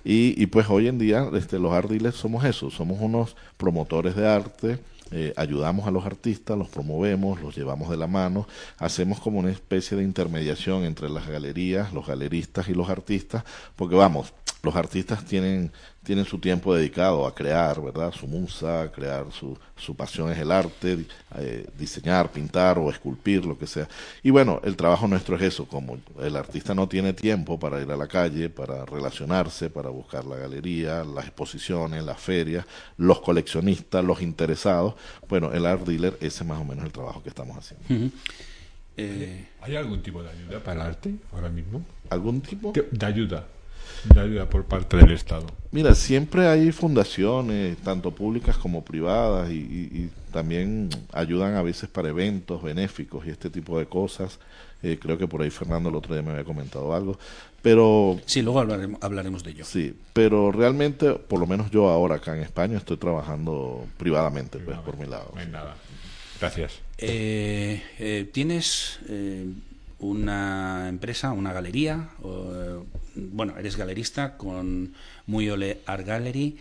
[0.04, 4.16] Y, y pues hoy en día este, los art dealers somos eso, somos unos promotores
[4.16, 4.80] de arte,
[5.12, 8.48] eh, ayudamos a los artistas, los promovemos, los llevamos de la mano,
[8.80, 13.44] hacemos como una especie de intermediación entre las galerías, los galeristas y los artistas,
[13.76, 14.34] porque vamos,
[14.66, 15.72] los artistas tienen,
[16.04, 18.12] tienen su tiempo dedicado a crear, ¿verdad?
[18.12, 21.06] Su musa, a crear su, su pasión es el arte,
[21.38, 23.88] eh, diseñar, pintar o esculpir, lo que sea.
[24.24, 27.92] Y bueno, el trabajo nuestro es eso, como el artista no tiene tiempo para ir
[27.92, 32.66] a la calle, para relacionarse, para buscar la galería, las exposiciones, las ferias,
[32.98, 34.96] los coleccionistas, los interesados,
[35.30, 38.16] bueno, el art dealer, ese es más o menos el trabajo que estamos haciendo.
[38.98, 41.86] Eh, ¿Hay algún tipo de ayuda para el arte ahora mismo?
[42.10, 42.74] ¿Algún tipo?
[42.74, 43.46] De ayuda
[44.14, 45.48] de ayuda por parte del Estado?
[45.72, 52.62] Mira, siempre hay fundaciones, tanto públicas como privadas, y, también ayudan a veces para eventos
[52.62, 54.40] benéficos y este tipo de cosas.
[54.84, 57.18] Eh, creo que por ahí Fernando el otro día me había comentado algo.
[57.62, 58.20] Pero.
[58.26, 59.66] Sí, luego hablaremos, de ello.
[59.66, 64.78] Sí, pero realmente, por lo menos yo ahora acá en España, estoy trabajando privadamente, pues,
[64.80, 65.32] por mi lado.
[65.34, 65.76] No hay nada.
[66.40, 66.80] Gracias.
[66.98, 69.00] Eh, eh, ¿Tienes
[70.00, 72.10] una empresa, una galería?
[72.22, 72.84] O,
[73.16, 74.94] bueno, eres galerista con
[75.28, 76.58] Muy Ole Art Gallery.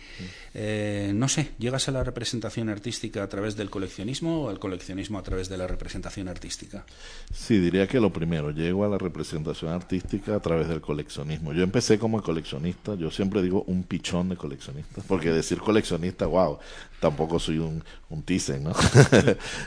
[0.53, 5.19] Eh, no sé, ¿llegas a la representación artística a través del coleccionismo o al coleccionismo
[5.19, 6.85] a través de la representación artística?
[7.33, 11.53] Sí, diría que lo primero, llego a la representación artística a través del coleccionismo.
[11.53, 16.57] Yo empecé como coleccionista, yo siempre digo un pichón de coleccionista, porque decir coleccionista, wow,
[16.99, 18.73] tampoco soy un, un Thyssen, ¿no?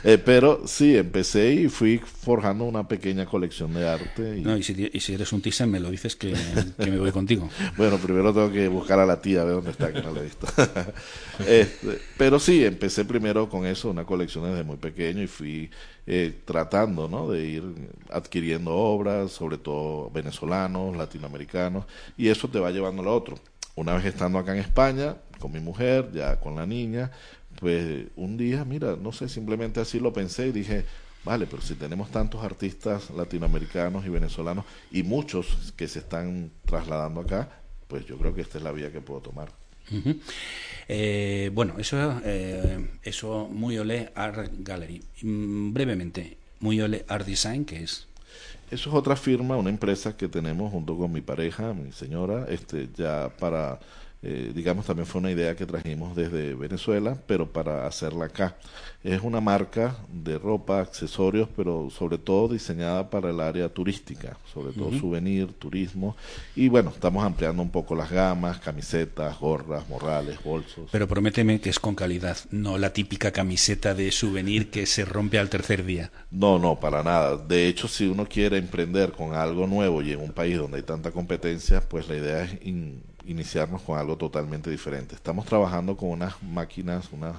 [0.03, 4.37] Eh, pero sí, empecé y fui forjando una pequeña colección de arte.
[4.37, 4.41] Y...
[4.41, 6.33] No, y si, y si eres un Thyssen, me lo dices que,
[6.77, 7.49] que me voy contigo.
[7.77, 10.25] bueno, primero tengo que buscar a la tía, a ver dónde está, la he
[11.61, 15.69] este, pero sí, empecé primero con eso, una colección desde muy pequeño y fui
[16.07, 17.29] eh, tratando ¿no?
[17.29, 17.63] de ir
[18.11, 21.85] adquiriendo obras, sobre todo venezolanos, latinoamericanos,
[22.17, 23.37] y eso te va llevando a lo otro.
[23.75, 27.11] Una vez estando acá en España, con mi mujer, ya con la niña,
[27.59, 30.85] pues un día, mira, no sé, simplemente así lo pensé y dije,
[31.25, 37.21] Vale, pero si tenemos tantos artistas latinoamericanos y venezolanos y muchos que se están trasladando
[37.21, 37.58] acá,
[37.89, 39.49] pues yo creo que esta es la vía que puedo tomar.
[40.87, 45.03] eh, bueno, eso, eh, eso Muy Ole Art Gallery.
[45.23, 48.07] Mm, brevemente, Muy Ole Art Design, ¿qué es?
[48.69, 52.87] Eso es otra firma, una empresa que tenemos junto con mi pareja, mi señora, este,
[52.95, 53.79] ya para
[54.21, 58.57] eh, digamos, también fue una idea que trajimos desde Venezuela, pero para hacerla acá.
[59.01, 64.73] Es una marca de ropa, accesorios, pero sobre todo diseñada para el área turística, sobre
[64.73, 66.17] todo souvenir, turismo.
[66.53, 70.89] Y bueno, estamos ampliando un poco las gamas, camisetas, gorras, morrales, bolsos.
[70.91, 75.39] Pero prométeme que es con calidad, no la típica camiseta de souvenir que se rompe
[75.39, 76.11] al tercer día.
[76.29, 77.37] No, no, para nada.
[77.37, 80.83] De hecho, si uno quiere emprender con algo nuevo y en un país donde hay
[80.83, 82.59] tanta competencia, pues la idea es
[83.25, 85.15] iniciarnos con algo totalmente diferente.
[85.15, 87.35] Estamos trabajando con unas máquinas, unos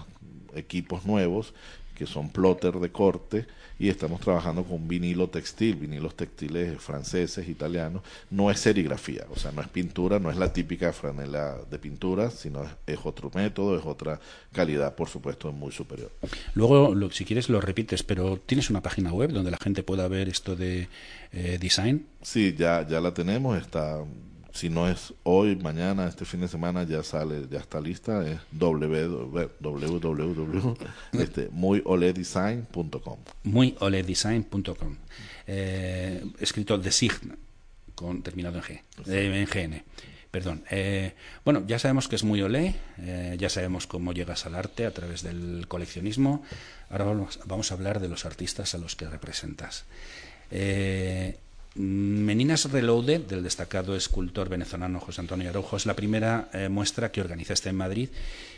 [0.54, 1.54] equipos nuevos
[2.00, 3.46] que son plotter de corte
[3.78, 8.02] y estamos trabajando con vinilo textil, vinilos textiles franceses, italianos.
[8.30, 12.30] No es serigrafía, o sea, no es pintura, no es la típica franela de pintura,
[12.30, 14.18] sino es, otro método, es otra
[14.50, 16.10] calidad, por supuesto, muy superior.
[16.54, 20.30] Luego, si quieres, lo repites, pero ¿tienes una página web donde la gente pueda ver
[20.30, 20.88] esto de
[21.32, 22.06] eh, design?
[22.22, 24.02] Sí, ya, ya la tenemos, está
[24.60, 28.40] si no es hoy, mañana, este fin de semana, ya sale, ya está lista, es
[28.52, 29.48] www,
[31.12, 33.18] este, muyoledesign.com.
[35.46, 37.38] Eh, escrito design,
[37.94, 39.82] con, terminado en G, eh, en GN.
[40.30, 40.62] Perdón.
[40.70, 44.84] Eh, bueno, ya sabemos que es muy olé, eh, ya sabemos cómo llegas al arte
[44.84, 46.44] a través del coleccionismo.
[46.90, 49.86] Ahora vamos, vamos a hablar de los artistas a los que representas.
[50.50, 51.38] Eh,
[51.80, 57.20] Meninas Reloaded, del destacado escultor venezolano José Antonio Araujo, es la primera eh, muestra que
[57.20, 58.08] organizaste en Madrid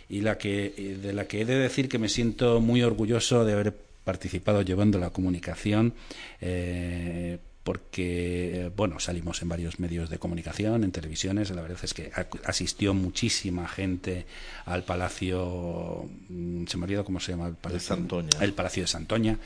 [0.08, 3.44] y la que, eh, de la que he de decir que me siento muy orgulloso
[3.44, 5.94] de haber participado llevando la comunicación.
[6.40, 12.10] Eh, porque bueno salimos en varios medios de comunicación en televisiones la verdad es que
[12.44, 14.26] asistió muchísima gente
[14.64, 18.52] al palacio mm, se me ha olvidado cómo se llama el palacio de Santoña el
[18.52, 19.38] palacio de Santoña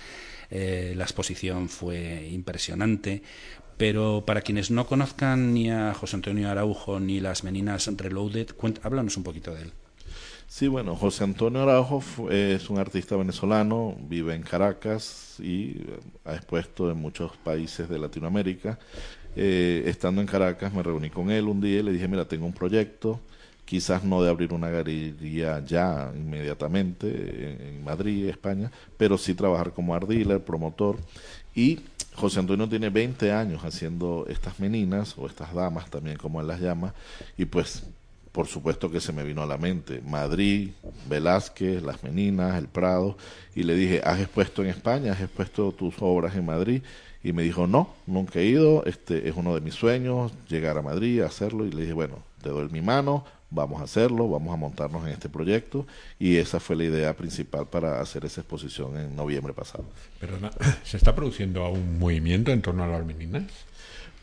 [0.51, 3.23] eh, la exposición fue impresionante.
[3.77, 8.49] Pero para quienes no conozcan ni a José Antonio Araujo ni las Meninas Reloaded,
[8.83, 9.73] háblanos un poquito de él.
[10.49, 15.83] Sí, bueno, José Antonio Araujo es un artista venezolano, vive en Caracas y
[16.25, 18.79] ha expuesto en muchos países de Latinoamérica.
[19.35, 22.47] Eh, estando en Caracas me reuní con él un día y le dije, mira, tengo
[22.47, 23.21] un proyecto
[23.67, 29.95] quizás no de abrir una galería ya inmediatamente en, Madrid, España, pero sí trabajar como
[29.95, 30.97] art dealer, promotor.
[31.55, 31.81] Y
[32.15, 36.61] José Antonio tiene 20 años haciendo estas meninas, o estas damas también como él las
[36.61, 36.95] llama,
[37.37, 37.83] y pues
[38.37, 40.69] por supuesto que se me vino a la mente Madrid,
[41.09, 43.17] Velázquez, Las Meninas, El Prado,
[43.55, 45.13] y le dije, ¿has expuesto en España?
[45.13, 46.83] ¿Has expuesto tus obras en Madrid?
[47.25, 50.83] Y me dijo, no, nunca he ido, este es uno de mis sueños, llegar a
[50.83, 54.57] Madrid, hacerlo, y le dije, bueno, te doy mi mano, vamos a hacerlo, vamos a
[54.59, 55.87] montarnos en este proyecto
[56.19, 59.87] y esa fue la idea principal para hacer esa exposición en noviembre pasado.
[60.21, 60.37] Pero
[60.85, 63.45] ¿se está produciendo un movimiento en torno a las meninas?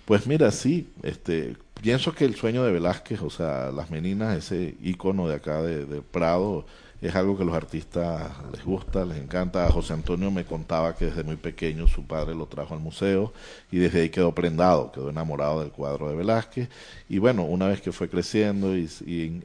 [0.06, 4.76] Pues mira, sí, este, pienso que el sueño de Velázquez, o sea, las meninas, ese
[4.82, 6.66] icono de acá de, de Prado,
[7.02, 9.70] es algo que a los artistas les gusta, les encanta.
[9.70, 13.34] José Antonio me contaba que desde muy pequeño su padre lo trajo al museo
[13.72, 16.70] y desde ahí quedó prendado, quedó enamorado del cuadro de Velázquez.
[17.10, 18.90] Y bueno, una vez que fue creciendo y,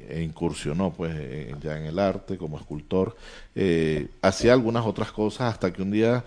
[0.08, 1.12] e incursionó pues
[1.60, 3.16] ya en el arte como escultor,
[3.56, 6.24] eh, hacía algunas otras cosas hasta que un día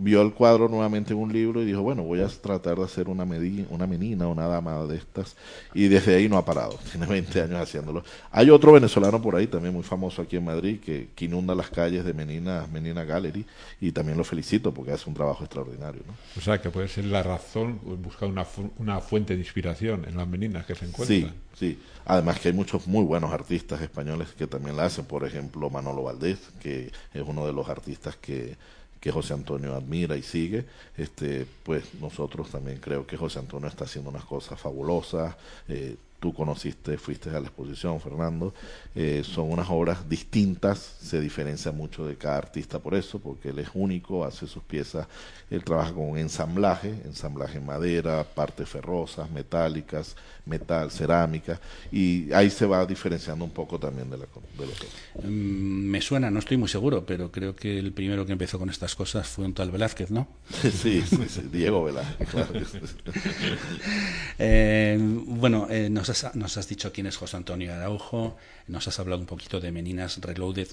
[0.00, 3.08] vio el cuadro nuevamente en un libro y dijo, bueno, voy a tratar de hacer
[3.08, 5.36] una, una menina, una dama de estas,
[5.74, 8.02] y desde ahí no ha parado, tiene 20 años haciéndolo.
[8.30, 12.04] Hay otro venezolano por ahí, también muy famoso aquí en Madrid, que, inunda las calles
[12.04, 13.44] de Menina, Menina Gallery,
[13.80, 16.00] y también lo felicito porque hace un trabajo extraordinario.
[16.06, 16.14] ¿no?
[16.36, 18.46] O sea, que puede ser la razón, buscar una,
[18.78, 21.34] una fuente de inspiración en las meninas que se encuentran.
[21.54, 21.78] Sí, sí.
[22.06, 26.02] Además que hay muchos muy buenos artistas españoles que también la hacen, por ejemplo, Manolo
[26.02, 28.56] Valdés, que es uno de los artistas que
[29.00, 33.84] que José Antonio admira y sigue, este, pues nosotros también creo que José Antonio está
[33.84, 35.34] haciendo unas cosas fabulosas.
[35.68, 38.54] Eh, tú conociste, fuiste a la exposición, Fernando.
[38.94, 43.58] Eh, son unas obras distintas, se diferencia mucho de cada artista por eso, porque él
[43.58, 45.06] es único, hace sus piezas,
[45.50, 50.14] él trabaja con un ensamblaje, ensamblaje en madera, partes ferrosas, metálicas,
[50.44, 51.60] metal, cerámica,
[51.90, 55.28] y ahí se va diferenciando un poco también de, la, de.
[55.28, 58.68] Mm, me suena, no estoy muy seguro, pero creo que el primero que empezó con
[58.68, 60.28] estas cosas fue un tal Velázquez, ¿no?
[60.50, 62.52] sí, sí, Diego Velázquez, claro.
[64.38, 68.36] eh, bueno, eh, nos, nos has dicho quién es José Antonio Araujo,
[68.68, 70.68] nos has hablado un poquito de Meninas Reloaded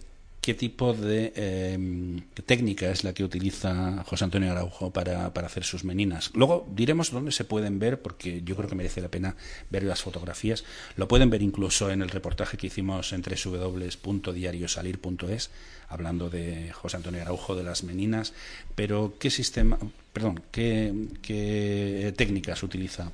[0.48, 5.84] qué tipo de em, técnica es la que utiliza José Antonio Araujo para, hacer sus
[5.84, 6.32] meninas.
[6.36, 9.36] Luego diremos dónde se pueden ver, porque yo creo que merece la pena
[9.70, 10.64] ver las fotografías.
[10.96, 15.50] Lo pueden ver incluso en el reportaje que hicimos en www.diariosalir.es,
[15.90, 18.32] hablando de José Antonio Araujo, de las meninas.
[18.74, 19.78] Pero, ¿qué sistema,
[20.14, 23.12] perdón, qué, técnicas utiliza?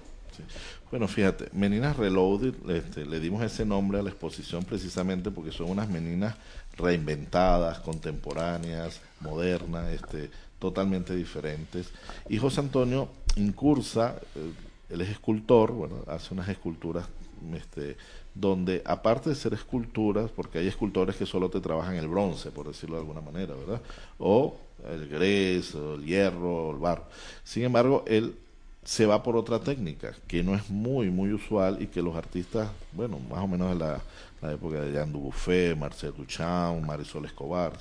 [0.93, 5.71] Bueno, fíjate, Meninas Reloaded, este, le dimos ese nombre a la exposición precisamente porque son
[5.71, 6.35] unas meninas
[6.77, 10.29] reinventadas, contemporáneas, modernas, este,
[10.59, 11.89] totalmente diferentes.
[12.29, 17.07] Y José Antonio incursa, eh, él es escultor, bueno, hace unas esculturas
[17.55, 17.97] este,
[18.35, 22.67] donde aparte de ser esculturas, porque hay escultores que solo te trabajan el bronce, por
[22.67, 23.81] decirlo de alguna manera, ¿verdad?
[24.19, 27.05] O el grés, o el hierro, el barro.
[27.43, 28.35] Sin embargo, él
[28.83, 32.69] se va por otra técnica que no es muy, muy usual y que los artistas,
[32.91, 34.01] bueno, más o menos de la
[34.43, 37.73] la época de Jean Dubuffet, Marcel Duchamp, Marisol Escobar,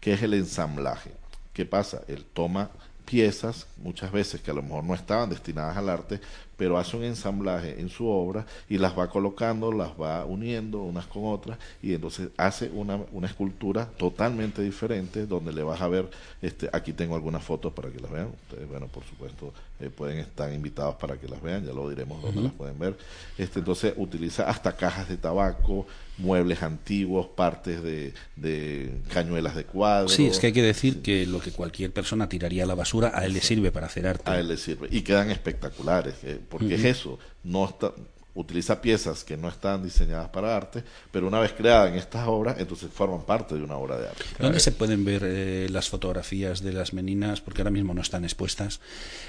[0.00, 1.10] que es el ensamblaje.
[1.52, 2.02] ¿Qué pasa?
[2.06, 2.70] Él toma
[3.04, 6.20] piezas, muchas veces que a lo mejor no estaban destinadas al arte,
[6.56, 11.06] pero hace un ensamblaje en su obra y las va colocando, las va uniendo unas
[11.06, 16.08] con otras y entonces hace una, una escultura totalmente diferente donde le vas a ver,
[16.42, 20.18] este, aquí tengo algunas fotos para que las vean, ustedes, bueno, por supuesto, eh, pueden
[20.18, 22.96] estar invitados para que las vean, ya lo diremos donde las pueden ver.
[23.36, 25.86] Este, entonces utiliza hasta cajas de tabaco,
[26.18, 30.08] muebles antiguos, partes de, de cañuelas de cuadro.
[30.08, 33.12] Sí, es que hay que decir que lo que cualquier persona tiraría a la basura,
[33.14, 34.30] a él le sirve para hacer arte.
[34.30, 34.88] A él le sirve.
[34.90, 37.92] Y quedan espectaculares, eh, porque es eso, no está,
[38.34, 42.56] utiliza piezas que no están diseñadas para arte, pero una vez creadas en estas obras,
[42.58, 44.24] entonces forman parte de una obra de arte.
[44.38, 47.40] ¿Dónde se pueden ver eh, las fotografías de las meninas?
[47.40, 48.80] Porque ahora mismo no están expuestas.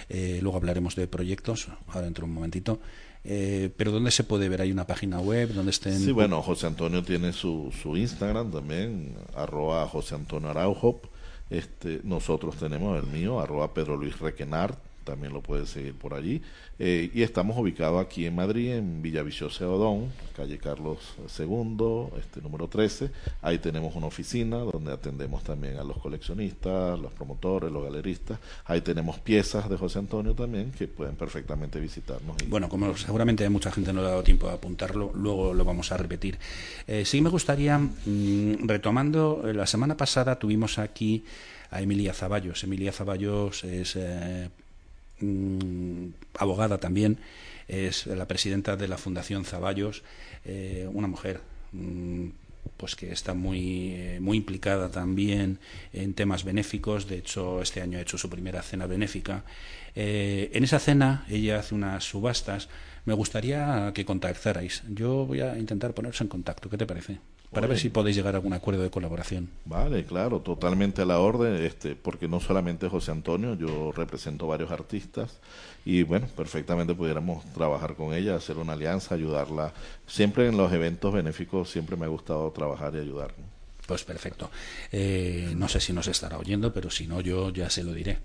[0.09, 2.79] Eh, luego hablaremos de proyectos, ahora dentro de un momentito.
[3.23, 4.61] Eh, pero ¿dónde se puede ver?
[4.61, 5.99] ¿Hay una página web donde estén...?
[5.99, 11.01] Sí, bueno, José Antonio tiene su, su Instagram también, arroba José Antonio Araujo.
[11.49, 16.41] Este, nosotros tenemos el mío, arroba Pedro Luis Requenart también lo puedes seguir por allí.
[16.77, 20.97] Eh, y estamos ubicados aquí en Madrid, en Villaviciosa Odón, calle Carlos
[21.39, 23.11] II, este número 13.
[23.41, 28.39] Ahí tenemos una oficina donde atendemos también a los coleccionistas, los promotores, los galeristas.
[28.65, 32.35] Ahí tenemos piezas de José Antonio también que pueden perfectamente visitarnos.
[32.49, 35.91] Bueno, como seguramente mucha gente no le ha dado tiempo a apuntarlo, luego lo vamos
[35.93, 36.37] a repetir.
[36.87, 41.23] Eh, sí me gustaría, mm, retomando, eh, la semana pasada tuvimos aquí
[41.71, 42.63] a Emilia Zaballos.
[42.63, 43.97] Emilia Zaballos es
[45.19, 47.19] Mm, abogada también,
[47.67, 50.03] es la presidenta de la Fundación Zaballos,
[50.43, 51.41] eh, una mujer
[51.71, 52.27] mm,
[52.77, 55.59] pues que está muy, eh, muy implicada también
[55.93, 57.07] en temas benéficos.
[57.07, 59.43] De hecho, este año ha hecho su primera cena benéfica.
[59.95, 62.69] Eh, en esa cena ella hace unas subastas.
[63.05, 64.83] Me gustaría que contactarais.
[64.89, 66.69] Yo voy a intentar poneros en contacto.
[66.69, 67.19] ¿Qué te parece?
[67.51, 69.49] Para ver si podéis llegar a algún acuerdo de colaboración.
[69.65, 74.71] Vale, claro, totalmente a la orden, este, porque no solamente José Antonio, yo represento varios
[74.71, 75.39] artistas
[75.85, 79.73] y bueno, perfectamente pudiéramos trabajar con ella, hacer una alianza, ayudarla.
[80.07, 83.33] Siempre en los eventos benéficos siempre me ha gustado trabajar y ayudar.
[83.85, 84.49] Pues perfecto.
[84.91, 88.17] Eh, no sé si nos estará oyendo, pero si no, yo ya se lo diré.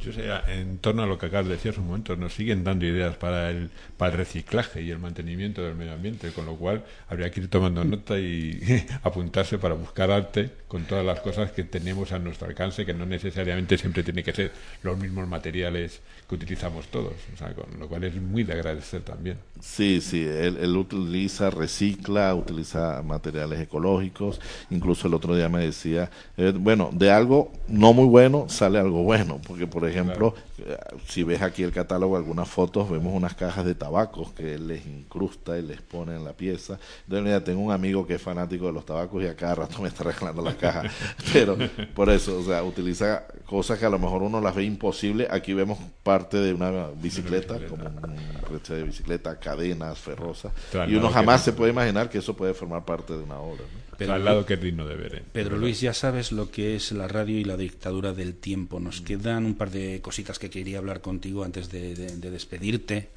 [0.00, 2.64] Yo sé, en torno a lo que acabas de decir hace un momento, nos siguen
[2.64, 6.56] dando ideas para el, para el reciclaje y el mantenimiento del medio ambiente, con lo
[6.56, 8.60] cual habría que ir tomando nota y
[9.02, 13.06] apuntarse para buscar arte con todas las cosas que tenemos a nuestro alcance, que no
[13.06, 14.52] necesariamente siempre tiene que ser
[14.82, 19.02] los mismos materiales que utilizamos todos, o sea, con lo cual es muy de agradecer
[19.02, 19.38] también.
[19.60, 26.52] Sí, sí, él, utiliza, recicla, utiliza materiales ecológicos, incluso el otro día me decía, eh,
[26.54, 31.42] bueno, de algo no muy bueno sale algo bueno, porque por ejemplo, eh, si ves
[31.42, 35.62] aquí el catálogo, algunas fotos, vemos unas cajas de tabacos que él les incrusta y
[35.62, 36.78] les pone en la pieza.
[37.02, 39.80] Entonces, mira, tengo un amigo que es fanático de los tabacos y a cada rato
[39.82, 40.82] me está regalando la caja.
[41.32, 41.56] Pero
[41.94, 45.28] por eso, o sea, utiliza cosas que a lo mejor uno las ve imposible.
[45.30, 48.16] Aquí vemos parte de una bicicleta, como un
[48.50, 50.52] reche de bicicleta, cadenas, ferrosas.
[50.88, 53.64] y uno jamás se puede imaginar que eso puede formar parte de una obra.
[53.96, 55.14] Pedro, al lado que es digno de ver.
[55.16, 55.22] ¿eh?
[55.32, 58.80] Pedro Luis, ya sabes lo que es la radio y la dictadura del tiempo.
[58.80, 59.04] Nos mm.
[59.04, 63.08] quedan un par de cositas que quería hablar contigo antes de, despedirte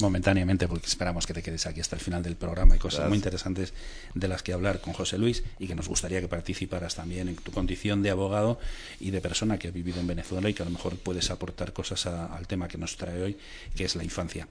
[0.00, 3.16] momentáneamente porque esperamos que te quedes aquí hasta el final del programa hay cosas muy
[3.16, 3.74] interesantes
[4.14, 7.36] de las que hablar con José Luis y que nos gustaría que participaras también en
[7.36, 8.60] tu condición de abogado
[9.00, 11.72] y de persona que ha vivido en Venezuela y que a lo mejor puedes aportar
[11.72, 13.36] cosas al tema que nos trae hoy
[13.74, 14.46] que es la infancia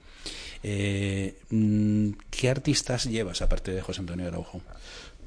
[0.62, 4.60] eh, mm, ¿qué artistas llevas aparte de José Antonio Araujo?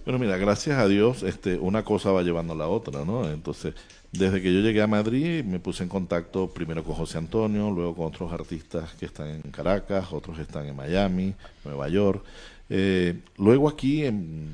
[0.04, 3.30] Bueno, mira, gracias a Dios, este, una cosa va llevando a la otra, ¿no?
[3.30, 3.76] Entonces,
[4.12, 7.96] desde que yo llegué a Madrid, me puse en contacto primero con José Antonio, luego
[7.96, 12.24] con otros artistas que están en Caracas, otros están en Miami, Nueva York.
[12.68, 14.04] Eh, luego aquí,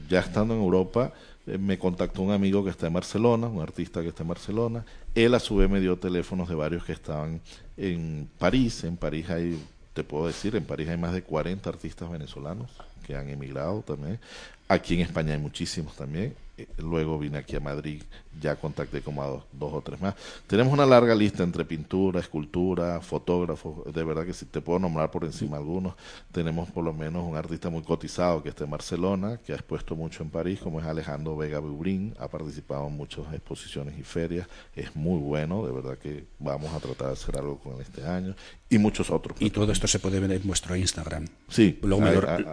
[0.10, 1.14] ya estando en Europa,
[1.46, 4.86] eh, me contactó un amigo que está en Barcelona, un artista que está en Barcelona.
[5.16, 7.40] Él a su vez me dio teléfonos de varios que estaban
[7.78, 8.84] en París.
[8.84, 9.58] En París hay,
[9.94, 12.70] te puedo decir, en París hay más de 40 artistas venezolanos
[13.08, 14.20] que han emigrado también.
[14.68, 16.36] Aquí en España hay muchísimos también.
[16.58, 18.02] Eh, luego vine aquí a Madrid,
[18.42, 20.16] ya contacté como a dos, o tres más.
[20.48, 23.94] Tenemos una larga lista entre pintura, escultura, fotógrafos.
[23.94, 25.94] De verdad que si te puedo nombrar por encima algunos.
[26.32, 29.96] Tenemos por lo menos un artista muy cotizado que está en Barcelona, que ha expuesto
[29.96, 32.16] mucho en París, como es Alejandro Vega Bubrín.
[32.20, 34.48] Ha participado en muchas exposiciones y ferias.
[34.76, 38.04] Es muy bueno, de verdad que vamos a tratar de hacer algo con él este
[38.04, 38.36] año.
[38.70, 39.40] Y muchos otros.
[39.40, 41.26] Y todo esto se puede ver en vuestro Instagram.
[41.48, 42.04] Sí, luego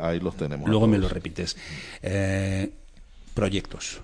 [0.00, 0.68] ahí, los tenemos.
[0.68, 1.56] Luego me lo repites.
[2.02, 2.70] Eh,
[3.34, 4.00] proyectos.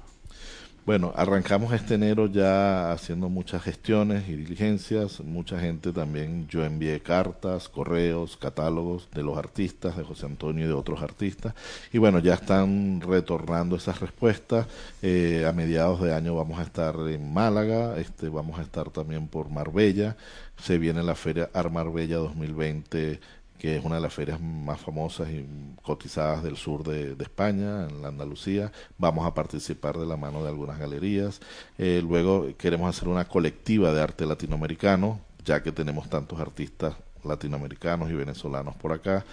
[0.86, 5.20] Bueno, arrancamos este enero ya haciendo muchas gestiones y diligencias.
[5.20, 10.68] Mucha gente también, yo envié cartas, correos, catálogos de los artistas, de José Antonio y
[10.68, 11.54] de otros artistas.
[11.92, 14.66] Y bueno, ya están retornando esas respuestas.
[15.02, 19.28] Eh, a mediados de año vamos a estar en Málaga, este, vamos a estar también
[19.28, 20.16] por Marbella.
[20.60, 23.20] Se viene la feria Armarbella 2020
[23.60, 25.46] que es una de las ferias más famosas y
[25.82, 28.72] cotizadas del sur de, España, en la Andalucía.
[28.96, 31.42] Vamos a participar de la mano de algunas galerías.
[31.76, 38.10] Eh, luego queremos hacer una colectiva de arte latinoamericano, ya que tenemos tantos artistas latinoamericanos
[38.10, 39.26] y venezolanos por acá.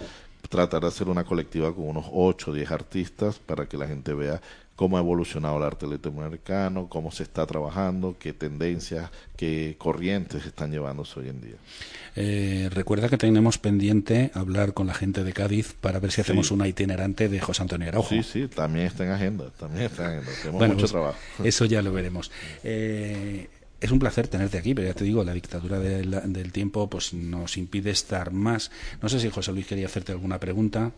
[0.50, 4.12] Tratar de hacer una colectiva con unos 8 o 10 artistas para que la gente
[4.12, 4.42] vea
[4.78, 10.70] cómo ha evolucionado el arte latinoamericano, cómo se está trabajando, qué tendencias, qué corrientes están
[10.70, 11.56] llevándose hoy en día.
[12.14, 16.52] Eh, recuerda que tenemos pendiente hablar con la gente de Cádiz para ver si hacemos
[16.52, 18.08] una itinerante de José Antonio Araujo.
[18.08, 20.32] Sí, sí, también está en agenda, también está en agenda.
[20.44, 21.18] Tenemos mucho pues, trabajo.
[21.42, 22.30] Eso ya lo veremos.
[22.62, 23.48] Eh,
[23.80, 27.56] es un placer tenerte aquí, pero ya te digo, la dictadura del, tiempo pues nos
[27.56, 28.70] impide estar más.
[29.02, 30.92] No sé si José Luis quería hacerte alguna pregunta.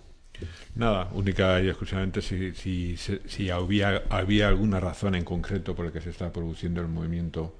[0.74, 5.92] Nada, única y exclusivamente si, si, si, había, había alguna razón en concreto por la
[5.92, 7.54] que se está produciendo el movimiento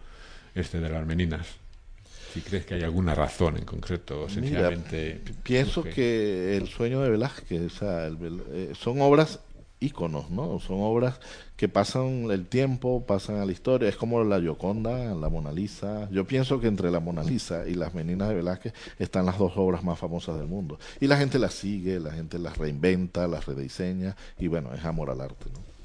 [0.55, 1.47] este de las meninas.
[2.33, 5.21] Si crees que hay alguna razón en concreto, sencillamente.
[5.43, 6.57] pienso que...
[6.57, 9.41] el sueño de Velázquez, eh, son obras
[9.81, 10.61] íconos, ¿no?
[10.61, 11.19] Son obras
[11.57, 13.89] que pasan el tiempo, pasan a la historia.
[13.89, 16.09] Es como la Gioconda, la Mona Lisa.
[16.11, 19.53] Yo pienso que entre la Mona Lisa y las Meninas de Velázquez están las dos
[19.57, 20.79] obras más famosas del mundo.
[21.01, 25.11] Y la gente las sigue, la gente las reinventa, las rediseña y bueno, es amor
[25.11, 25.80] al arte, ¿no?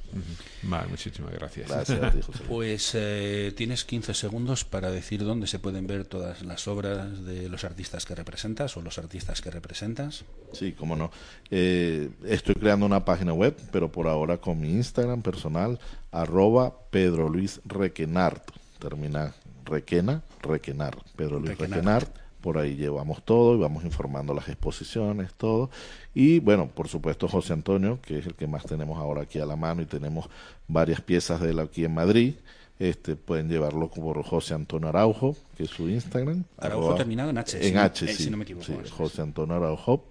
[0.64, 1.70] Vale, muchísimas gracias.
[1.70, 2.50] Gracias a ti, José Luis.
[2.50, 7.50] Pues eh, tienes 15 segundos para decir dónde se pueden ver todas las obras de
[7.50, 10.26] los artistas que representas o los artistas que representas.
[10.54, 11.12] Sí, cómo no.
[11.52, 15.80] Eh, estoy creando una página web, pero por ahora con mi Instagram personal,
[16.12, 18.52] arroba Pedro Luis Requenart.
[18.80, 19.34] Termina
[19.66, 20.98] Requena, Requenar.
[21.16, 21.76] Pedro Luis Requenart.
[21.76, 22.25] Requenart.
[22.46, 25.72] Por ahí llevamos todo y vamos informando las exposiciones, todo.
[26.14, 29.48] Y bueno, por supuesto José Antonio, que es el que más tenemos ahora aquí a
[29.48, 30.30] la mano y tenemos
[30.68, 32.36] varias piezas de él aquí en Madrid.
[32.78, 36.44] Este, pueden llevarlo por José Antonio Araujo, que es su Instagram.
[36.60, 38.24] Araujo arroba- terminado en H, En si no- H, eh, sí.
[38.26, 38.76] si no me equivoco, sí.
[38.92, 40.06] José Antonio Araujo.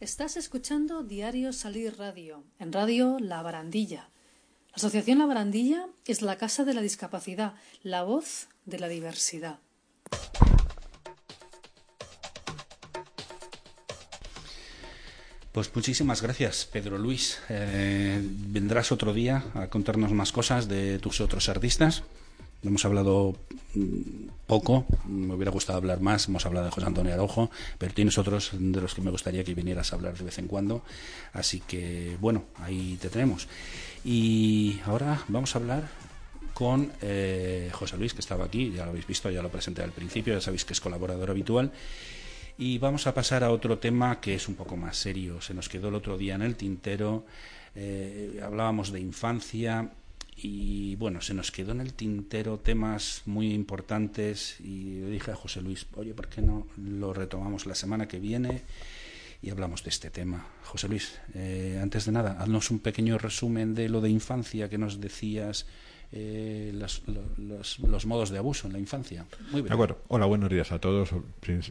[0.00, 4.08] Estás escuchando Diario Salir Radio, en Radio La Barandilla.
[4.70, 9.58] La Asociación La Barandilla es la casa de la discapacidad, la voz de la diversidad.
[15.52, 17.38] Pues muchísimas gracias, Pedro Luis.
[17.50, 22.04] Eh, vendrás otro día a contarnos más cosas de tus otros artistas.
[22.62, 23.36] Hemos hablado
[23.74, 28.16] mm, poco, me hubiera gustado hablar más, hemos hablado de José Antonio Araujo, pero tienes
[28.16, 30.84] otros de los que me gustaría que vinieras a hablar de vez en cuando.
[31.34, 33.46] Así que, bueno, ahí te tenemos.
[34.06, 35.86] Y ahora vamos a hablar
[36.54, 39.92] con eh, José Luis, que estaba aquí, ya lo habéis visto, ya lo presenté al
[39.92, 41.72] principio, ya sabéis que es colaborador habitual.
[42.64, 45.40] Y vamos a pasar a otro tema que es un poco más serio.
[45.40, 47.26] Se nos quedó el otro día en el tintero.
[47.74, 49.90] eh, hablábamos de infancia
[50.36, 55.34] y bueno, se nos quedó en el tintero temas muy importantes y le dije a
[55.34, 58.62] José Luis, oye, ¿por qué no lo retomamos la semana que viene?
[59.42, 60.46] Y hablamos de este tema.
[60.62, 64.78] José Luis, eh, antes de nada, haznos un pequeño resumen de lo de infancia que
[64.78, 65.66] nos decías,
[66.12, 69.24] eh, las- lo- los, los modos de abuso en la infancia.
[69.50, 69.68] Muy bien.
[69.68, 69.98] De acuerdo.
[70.08, 71.10] Hola, buenos días a todos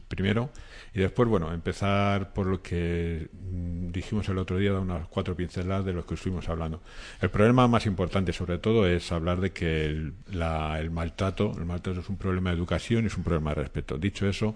[0.07, 0.49] primero.
[0.93, 5.35] Y después, bueno, empezar por lo que mm, dijimos el otro día, dar unas cuatro
[5.35, 6.81] pinceladas de lo que estuvimos hablando.
[7.21, 11.65] El problema más importante, sobre todo, es hablar de que el, la- el maltrato, el
[11.65, 13.97] maltrato es un problema de educación y es un problema de respeto.
[13.97, 14.55] Dicho eso,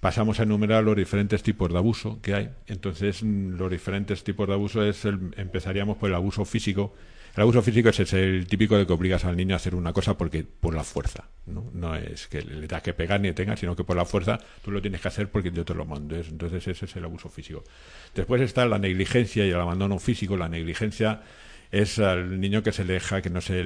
[0.00, 2.50] pasamos a enumerar los diferentes tipos de abuso que hay.
[2.68, 6.94] Entonces, mm, los diferentes tipos de abuso es el- empezaríamos por el abuso físico.
[7.36, 10.18] El abuso físico es el típico de que obligas al niño a hacer una cosa
[10.18, 11.70] porque por la fuerza, ¿no?
[11.72, 14.72] No es que le tengas que pegar ni tengas, sino que por la fuerza tú
[14.72, 16.16] lo tienes que hacer porque yo te lo mando.
[16.16, 17.62] Es- Entonces ese es el abuso físico.
[18.14, 20.36] Después está la negligencia y el abandono físico.
[20.36, 21.22] La negligencia
[21.70, 23.62] es al niño que se le deja, que no se,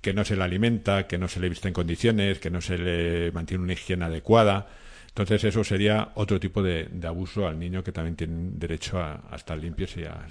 [0.00, 2.78] que no se le alimenta, que no se le viste en condiciones, que no se
[2.78, 4.68] le mantiene una higiene adecuada.
[5.08, 9.58] Entonces eso sería otro tipo de, abuso al niño que también tiene derecho a, estar
[9.58, 10.26] limpios y a,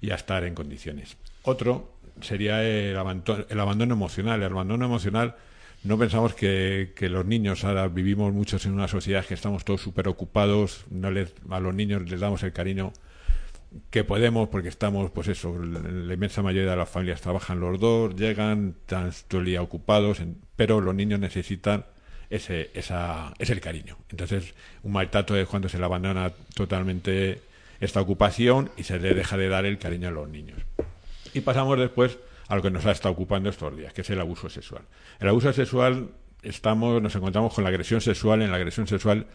[0.00, 1.16] y a estar en condiciones.
[1.42, 4.42] Otro sería el abandono, el abandono emocional.
[4.42, 5.36] El abandono emocional
[5.84, 9.80] no pensamos que, que los niños, ahora vivimos muchos en una sociedad que estamos todos
[9.80, 12.92] súper ocupados, no a los niños les damos el cariño
[13.90, 18.16] que podemos porque estamos, pues eso, la, inmensa mayoría de las familias trabajan los dos,
[18.16, 20.18] llegan, están todo el día ocupados,
[20.56, 21.84] pero los niños necesitan
[22.30, 23.96] ese, esa, ese el cariño.
[24.10, 27.40] Entonces, un maltrato es cuando se le abandona totalmente
[27.80, 30.58] esta ocupación y se le deja de dar el cariño a los niños.
[31.38, 32.18] Y pasamos después
[32.48, 34.82] a lo que nos ha estado ocupando estos días, que es el abuso sexual.
[35.20, 36.10] El abuso sexual,
[36.42, 38.42] estamos, nos encontramos con la agresión sexual.
[38.42, 39.26] En la agresión sexual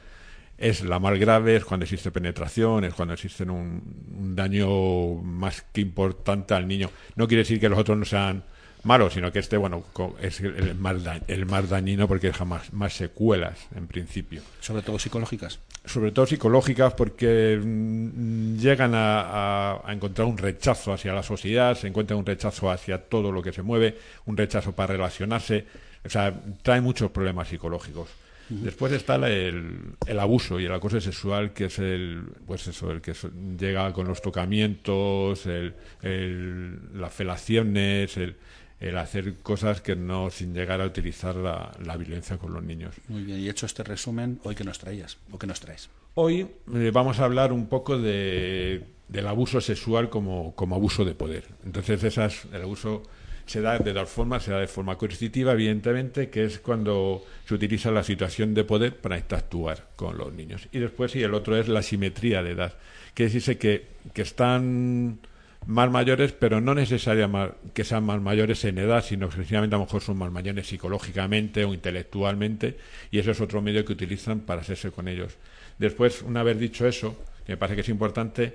[0.58, 3.82] es la más grave, es cuando existe penetración, es cuando existe un,
[4.20, 6.90] un daño más que importante al niño.
[7.16, 8.44] No quiere decir que los otros no sean
[8.84, 9.84] malos, sino que este, bueno,
[10.22, 14.82] es el, más, da- el más dañino porque deja más, más secuelas, en principio Sobre
[14.82, 15.60] todo psicológicas.
[15.86, 21.76] sobre todo psicológicas, porque mm, llegan a, a- a encontrar un rechazo hacia la sociedad,
[21.78, 25.66] se encuentra un rechazo hacia todo lo que se mueve, un rechazo para relacionarse,
[26.06, 28.10] o sea, trae muchos problemas psicológicos.
[28.50, 33.02] Después está el, el abuso y el acoso sexual, que es el, pues eso, el
[33.02, 33.14] que
[33.58, 38.36] llega con los tocamientos, el, el- las felaciones, el,
[38.84, 42.94] el hacer cosas que no sin llegar a utilizar la, la violencia con los niños.
[43.08, 45.90] Muy bien, y hecho este resumen, hoy que nos traías, o que nos traes.
[46.16, 51.16] Hoy eh, vamos a hablar un poco de, del abuso sexual como, como abuso de
[51.16, 51.46] poder.
[51.66, 53.04] Entonces, esas, el abuso
[53.46, 57.54] se da de dos formas, se da de forma coercitiva, evidentemente, que es cuando se
[57.54, 60.68] utiliza la situación de poder para interactuar con los niños.
[60.74, 62.74] Y después, y el otro es la simetría de edad,
[63.14, 65.20] que dice que, que están
[65.66, 69.80] más mayores, pero no necesariamente que sean más mayores en edad, sino que sencillamente a
[69.80, 72.78] lo mejor son más mayores psicológicamente o intelectualmente,
[73.12, 75.38] y eso es otro medio que utilizan para hacerse con ellos.
[75.78, 78.54] Después, una vez dicho eso, me parece que es importante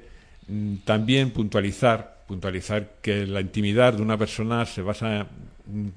[0.49, 5.27] mm, también puntualizar, puntualizar que la intimidad de una persona se basa,
[5.67, 5.89] mm,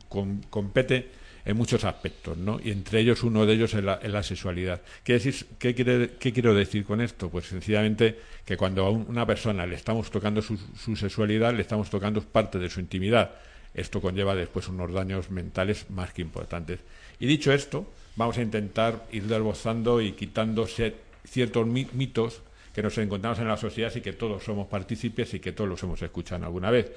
[0.50, 2.60] compete en muchos aspectos, ¿no?
[2.64, 4.82] Y entre ellos uno de ellos es la, sexualidad.
[5.04, 7.30] ¿Qué, decir, qué, quiere, ¿Qué quiero decir con esto?
[7.30, 10.58] Pues sencillamente que cuando a una persona le estamos tocando su,
[10.96, 13.32] sexualidad, le estamos tocando parte de su intimidad.
[13.74, 16.80] Esto conlleva después unos daños mentales más que importantes.
[17.20, 22.42] Y dicho esto, vamos a intentar ir desbozando y quitando ciertos mitos
[22.74, 25.82] que nos encontramos en la sociedad y que todos somos partícipes y que todos los
[25.84, 26.92] hemos escuchado alguna vez.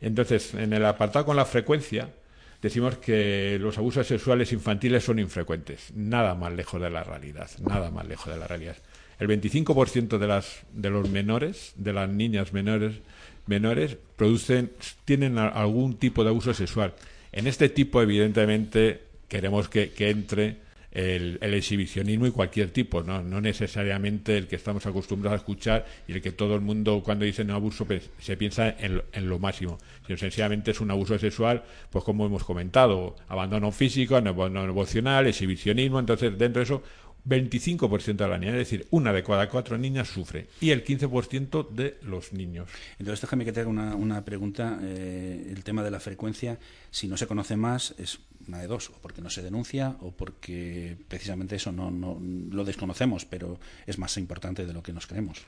[0.00, 2.08] Entonces, en el apartado con la frecuencia,
[2.62, 5.92] decimos que los abusos sexuales infantiles son infrecuentes.
[5.94, 8.76] Nada más lejos de la realidad, nada más lejos de la realidad.
[9.18, 12.94] El 25% de, las, de los menores, de las niñas menores,
[13.46, 14.72] menores producen,
[15.04, 16.94] tienen algún tipo de abuso sexual.
[17.32, 20.56] En este tipo, evidentemente, queremos que, que entre
[20.92, 23.22] el, exhibicionismo y cualquier tipo, ¿no?
[23.22, 27.24] no necesariamente el que estamos acostumbrados a escuchar y el que todo el mundo cuando
[27.24, 31.62] dice no abuso pues, se piensa en, lo máximo, sino sencillamente es un abuso sexual,
[31.90, 36.82] pues como hemos comentado, abandono físico, abandono emocional, exhibicionismo, entonces dentro de eso
[37.26, 41.68] 25% de la niña, es decir, una de cada cuatro niñas sufre y el 15%
[41.70, 42.68] de los niños.
[42.98, 44.78] Entonces, déjame que te haga una, pregunta.
[44.82, 46.58] Eh, el tema de la frecuencia,
[46.90, 48.18] si no se conoce más, es
[48.48, 52.64] una de dos, o porque no se denuncia o porque precisamente eso no, no lo
[52.64, 55.42] desconocemos, pero es más importante de lo que nos creemos.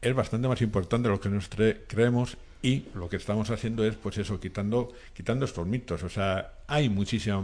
[0.00, 3.94] Es bastante más importante de lo que nos creemos y lo que estamos haciendo es
[3.94, 7.40] pues eso quitando quitando estos mitos o sea hay muchísima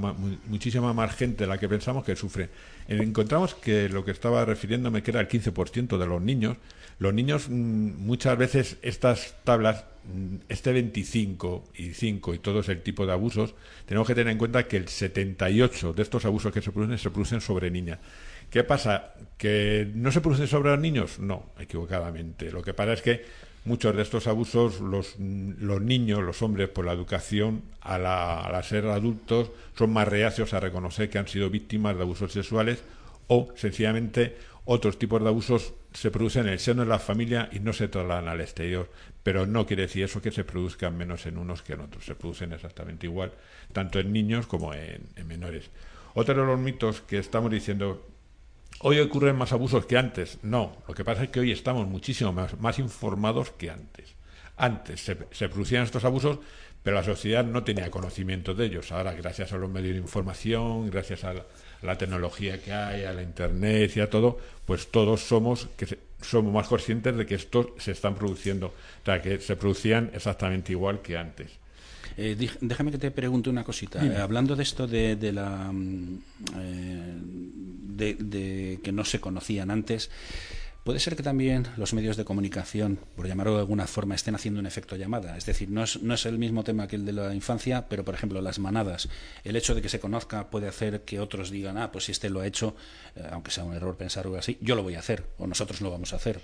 [0.46, 2.50] muchísima más gente de la que pensamos que sufre
[2.88, 6.56] encontramos que lo que estaba refiriéndome que era el 15% de los niños
[6.98, 12.76] los niños mm, muchas veces estas tablas mm, este 25 y 5 y todo ese
[12.76, 13.54] tipo de abusos
[13.86, 17.10] tenemos que tener en cuenta que el 78 de estos abusos que se producen se
[17.10, 17.98] producen sobre niñas
[18.54, 19.14] ¿Qué pasa?
[19.36, 21.18] ¿Que no se producen sobre los niños?
[21.18, 22.52] No, equivocadamente.
[22.52, 23.24] Lo que pasa es que
[23.64, 28.86] muchos de estos abusos los, los niños, los hombres, por la educación, a la, ser
[28.86, 32.84] adultos, son más reacios a reconocer que han sido víctimas de abusos sexuales
[33.26, 37.60] o sencillamente otros tipos de abusos se producen en el seno de la familia y
[37.60, 38.90] no se trasladan al exterior.
[39.22, 42.04] Pero no quiere decir eso que se produzcan menos en unos que en otros.
[42.04, 43.32] Se producen exactamente igual,
[43.72, 45.70] tanto en niños como en, en menores.
[46.14, 48.06] Otro de los mitos que estamos diciendo
[48.80, 50.38] hoy ocurren más abusos que antes.
[50.42, 54.14] No, lo que pasa es que hoy estamos muchísimo más, más informados que antes.
[54.56, 56.38] Antes se, producían estos abusos,
[56.82, 58.92] pero la sociedad no tenía conocimiento de ellos.
[58.92, 61.46] Ahora, gracias a los medios de información, gracias a la,
[61.98, 66.68] tecnología que hay, a la Internet y a todo, pues todos somos, que somos más
[66.68, 68.68] conscientes de que estos se están produciendo.
[68.68, 71.50] O sea, que se producían exactamente igual que antes.
[72.16, 74.04] Eh, déjame que te pregunte una cosita.
[74.04, 76.18] Eh, hablando de esto de, la mm,
[76.58, 80.10] eh, de, que no se conocían antes.
[80.84, 84.60] Puede ser que también los medios de comunicación, por llamarlo de alguna forma, estén haciendo
[84.60, 85.34] un efecto llamada.
[85.38, 88.04] Es decir, no es, no es el mismo tema que el de la infancia, pero
[88.04, 89.08] por ejemplo las manadas.
[89.44, 92.28] El hecho de que se conozca puede hacer que otros digan, ah, pues si este
[92.28, 92.76] lo ha hecho,
[93.30, 95.90] aunque sea un error pensar algo así, yo lo voy a hacer o nosotros lo
[95.90, 96.42] vamos a hacer.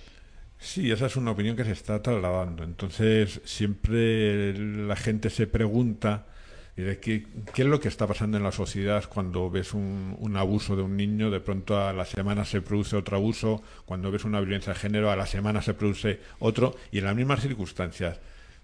[0.59, 2.65] Sí, esa es una opinión que se está trasladando.
[2.65, 6.27] Entonces, siempre la gente se pregunta
[6.75, 10.77] ¿qué, ¿qué, es lo que está pasando en la sociedad cuando ves un, un, abuso
[10.77, 11.31] de un niño?
[11.31, 15.11] De pronto a la semana se produce otro abuso, cuando ves una violencia de género,
[15.11, 18.19] a la semana se produce otro, y en las mismas circunstancias.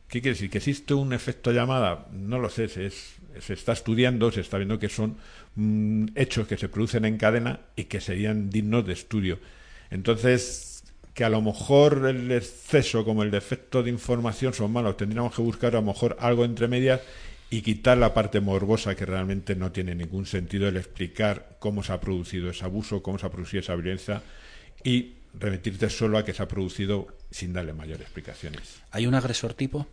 [0.09, 0.51] ¿Qué quiere decir?
[0.51, 2.07] ¿Que existe un efecto llamada?
[2.13, 5.17] No lo sé, se, se está estudiando, se está viendo que son
[5.57, 9.39] mm, hechos que se producen en cadena y que serían dignos de estudio.
[9.91, 10.85] Entonces,
[11.17, 14.99] que a lo mejor el exceso como el defecto de información son malos.
[14.99, 17.01] Tendríamos que buscar a lo mejor algo entre medias
[17.49, 21.93] y quitar la parte morbosa que realmente no tiene ningún sentido el explicar cómo se
[21.93, 24.23] ha producido ese abuso, cómo se ha producido esa violencia
[24.83, 28.83] y remitirte solo a que se ha producido sin darle mayores explicaciones.
[28.91, 29.87] ¿Hay un agresor tipo?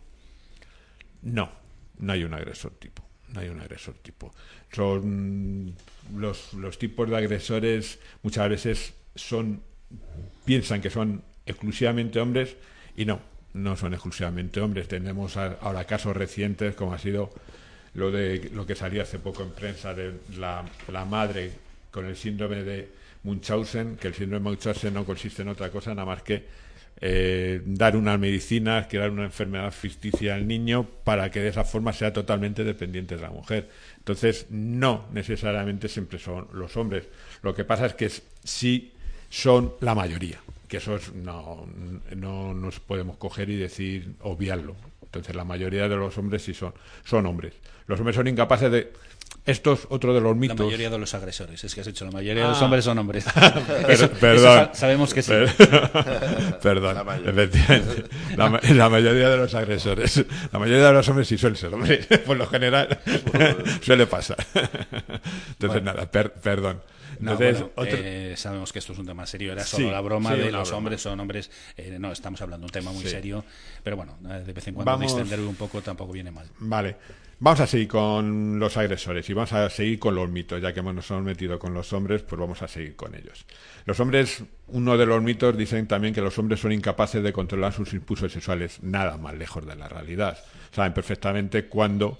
[1.22, 1.52] No,
[1.98, 3.04] no hay un agresor tipo.
[3.32, 4.32] No hay un agresor tipo.
[4.72, 5.74] Son
[6.16, 9.62] los, los tipos de agresores muchas veces son
[10.44, 12.56] piensan que son exclusivamente hombres
[12.96, 13.20] y no,
[13.54, 14.88] no son exclusivamente hombres.
[14.88, 17.32] Tenemos ahora casos recientes como ha sido
[17.94, 21.52] lo de lo que salía hace poco en prensa de la, la madre
[21.90, 22.88] con el síndrome de
[23.22, 26.44] Munchausen, que el síndrome de Munchausen no consiste en otra cosa nada más que
[27.00, 31.92] eh, dar unas medicinas, crear una enfermedad ficticia al niño para que de esa forma
[31.92, 33.68] sea totalmente dependiente de la mujer.
[33.98, 37.04] Entonces, no necesariamente siempre son los hombres.
[37.42, 38.10] Lo que pasa es que
[38.44, 38.92] sí
[39.28, 41.66] son la mayoría, que eso no,
[42.16, 44.74] no nos podemos coger y decir, obviarlo.
[45.02, 47.54] Entonces la mayoría de los hombres sí son, son hombres.
[47.86, 48.92] Los hombres son incapaces de...
[49.46, 50.58] Esto es otro de los mitos.
[50.58, 52.52] La mayoría de los agresores, es que has dicho, la mayoría de Ah.
[52.52, 53.26] los hombres son hombres.
[53.88, 54.62] Eso- perdón.
[54.62, 55.32] eso sabemos que sí.
[55.32, 57.42] Per- perdón, La mayoría.
[57.42, 58.04] efectivamente.
[58.36, 60.24] La, la mayoría de los agresores.
[60.50, 62.06] La mayoría de los hombres sí suelen ser hombres.
[62.26, 62.98] Por lo general
[63.82, 64.38] suele pasar.
[64.54, 65.92] Entonces, Bueno.
[65.92, 66.80] nada, per- perdón.
[67.20, 69.90] No, Entonces, bueno, otro- eh, sabemos que esto es un tema serio, era Sí, solo
[69.92, 70.78] la broma sí, de los broma.
[70.78, 71.50] hombres son hombres.
[71.76, 73.10] eh, no, estamos hablando de un tema muy Sí.
[73.10, 73.44] serio,
[73.82, 76.46] pero bueno, eh, de vez en cuando Vamos- distenderlo un poco tampoco viene mal.
[76.58, 76.96] Vale.
[77.40, 80.80] Vamos a seguir con los agresores y vamos a seguir con los mitos, ya que
[80.80, 83.44] hemos- nos hemos metido con los hombres, pues vamos a seguir con ellos.
[83.84, 87.72] Los hombres, uno de los mitos dicen también que los hombres son incapaces de controlar
[87.72, 90.38] sus impulsos sexuales, nada más lejos de la realidad.
[90.72, 92.16] Saben perfectamente cuándo,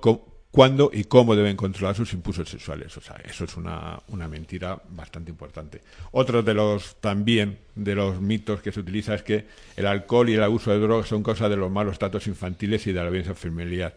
[0.00, 2.96] co- cuándo y cómo deben controlar sus impulsos sexuales.
[2.96, 5.82] O sea, eso es una, una mentira bastante importante.
[6.12, 9.46] Otro de los también de los mitos que se utiliza es que
[9.76, 12.92] el alcohol y el abuso de drogas son causa de los malos tratos infantiles y
[12.92, 13.94] de la violencia familiar.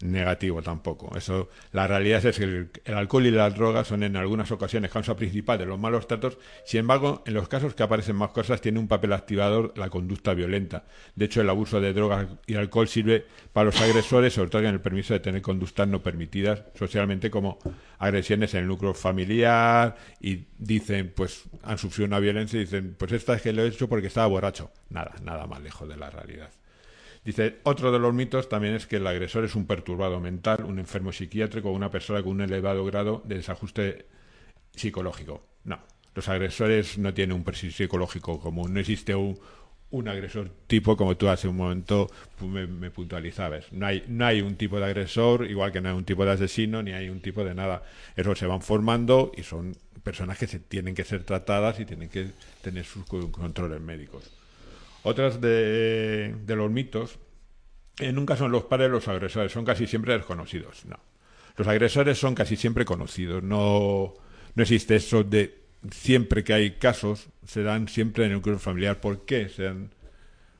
[0.00, 1.16] Negativo tampoco.
[1.16, 4.90] Eso, la realidad es que el, el alcohol y las drogas son en algunas ocasiones
[4.90, 6.38] causa principal de los malos tratos.
[6.64, 10.34] Sin embargo, en los casos que aparecen más cosas, tiene un papel activador la conducta
[10.34, 10.84] violenta.
[11.14, 14.68] De hecho, el abuso de drogas y alcohol sirve para los agresores, sobre todo en
[14.68, 17.58] el permiso de tener conductas no permitidas socialmente, como
[17.98, 19.96] agresiones en el núcleo familiar.
[20.20, 23.68] Y dicen, pues han sufrido una violencia y dicen, pues esta es que lo he
[23.68, 24.70] hecho porque estaba borracho.
[24.90, 26.50] Nada, nada más lejos de la realidad.
[27.24, 30.78] Dice, otro de los mitos también es que el agresor es un perturbado mental, un
[30.80, 34.06] enfermo psiquiátrico o una persona con un elevado grado de desajuste
[34.74, 35.42] psicológico.
[35.64, 35.78] No,
[36.14, 39.38] los agresores no tienen un perfil psicológico común, no existe un,
[39.90, 42.08] un agresor tipo como tú hace un momento
[42.40, 43.72] pu- me, me puntualizabas.
[43.72, 46.32] No hay, no hay un tipo de agresor, igual que no hay un tipo de
[46.32, 47.82] asesino, ni hay un tipo de nada.
[48.16, 52.08] Eso se van formando y son personas que se tienen que ser tratadas y tienen
[52.08, 52.30] que
[52.62, 54.30] tener sus co- controles médicos.
[55.04, 57.18] Otras de, los mitos,
[57.98, 60.84] eh, nunca son los padres los agresores, son casi siempre desconocidos.
[60.86, 60.98] No.
[61.56, 63.42] Los agresores son casi siempre conocidos.
[63.42, 64.14] No,
[64.54, 69.00] no existe eso de siempre que hay casos, se dan siempre en el núcleo familiar.
[69.00, 69.48] ¿Por qué?
[69.48, 69.90] Se dan,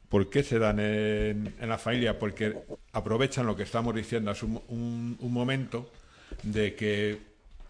[0.08, 2.18] ¿Por qué se dan en, en la familia?
[2.18, 2.54] Porque
[2.92, 5.90] aprovechan lo que estamos diciendo hace un, un- un momento
[6.42, 7.18] de que,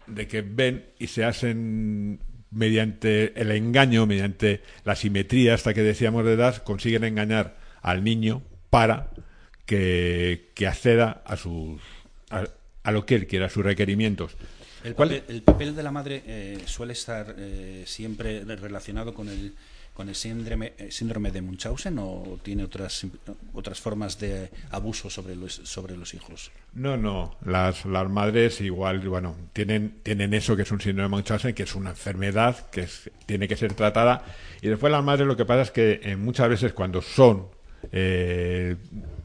[0.07, 2.19] de que ven y se hacen
[2.53, 8.41] mediante el engaño, mediante la simetría hasta que decíamos de edad, consiguen engañar al niño
[8.69, 9.09] para
[9.65, 11.81] que, que acceda a sus
[12.29, 12.43] a,
[12.83, 14.35] a lo que él quiera, a sus requerimientos.
[14.83, 19.29] El ¿Cuál- papel, el papel de la madre eh, suele estar eh, siempre relacionado con
[19.29, 19.53] el
[19.93, 23.05] con el síndrome, eh, síndrome de Munchausen o tiene otras
[23.53, 26.51] otras formas de abuso sobre los sobre los hijos.
[26.73, 27.35] No, no.
[27.45, 31.63] Las, las madres igual, bueno, tienen, tienen eso que es un síndrome de Munchausen, que
[31.63, 34.23] es una enfermedad que es- tiene que ser tratada.
[34.61, 37.47] Y después las madres lo que pasa es que eh, muchas veces cuando son,
[37.91, 38.75] eh,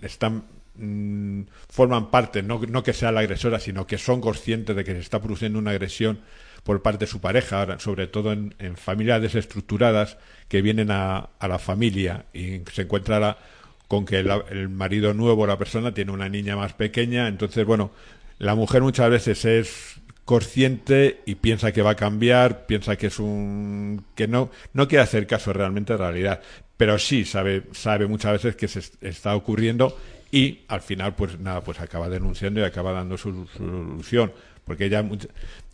[0.02, 0.44] están,
[0.74, 4.92] mm, forman parte, no, no que sea la agresora, sino que son conscientes de que
[4.92, 6.20] se está produciendo una agresión
[6.64, 10.18] por parte de su pareja, sobre todo en familias desestructuradas
[10.48, 13.38] que vienen a, a la familia y se encuentra la-
[13.86, 17.90] con que la- el marido nuevo, la persona, tiene una niña más pequeña, entonces, bueno,
[18.38, 23.18] la mujer muchas veces es consciente y piensa que va a cambiar, piensa que es
[23.18, 26.42] un que no no quiere hacer caso realmente de realidad,
[26.76, 29.96] pero sí sabe sabe muchas veces que se est- está ocurriendo
[30.30, 34.32] y al final pues nada, pues acaba denunciando y acaba dando su solución,
[34.68, 35.04] porque ella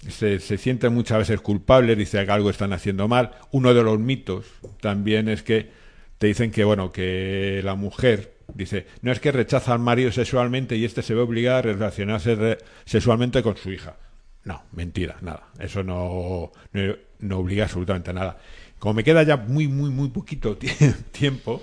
[0.09, 3.33] se, se siente muchas veces culpable, dice que algo están haciendo mal.
[3.51, 4.47] Uno de los mitos
[4.81, 5.71] también es que
[6.19, 10.77] te dicen que bueno que la mujer dice no es que rechaza al marido sexualmente
[10.77, 13.97] y este se ve obligado a relacionarse re- sexualmente con su hija
[14.45, 15.49] no mentira nada.
[15.59, 18.39] Eso no, no no obliga absolutamente a nada.
[18.79, 21.63] Como me queda ya muy muy muy poquito tie- tiempo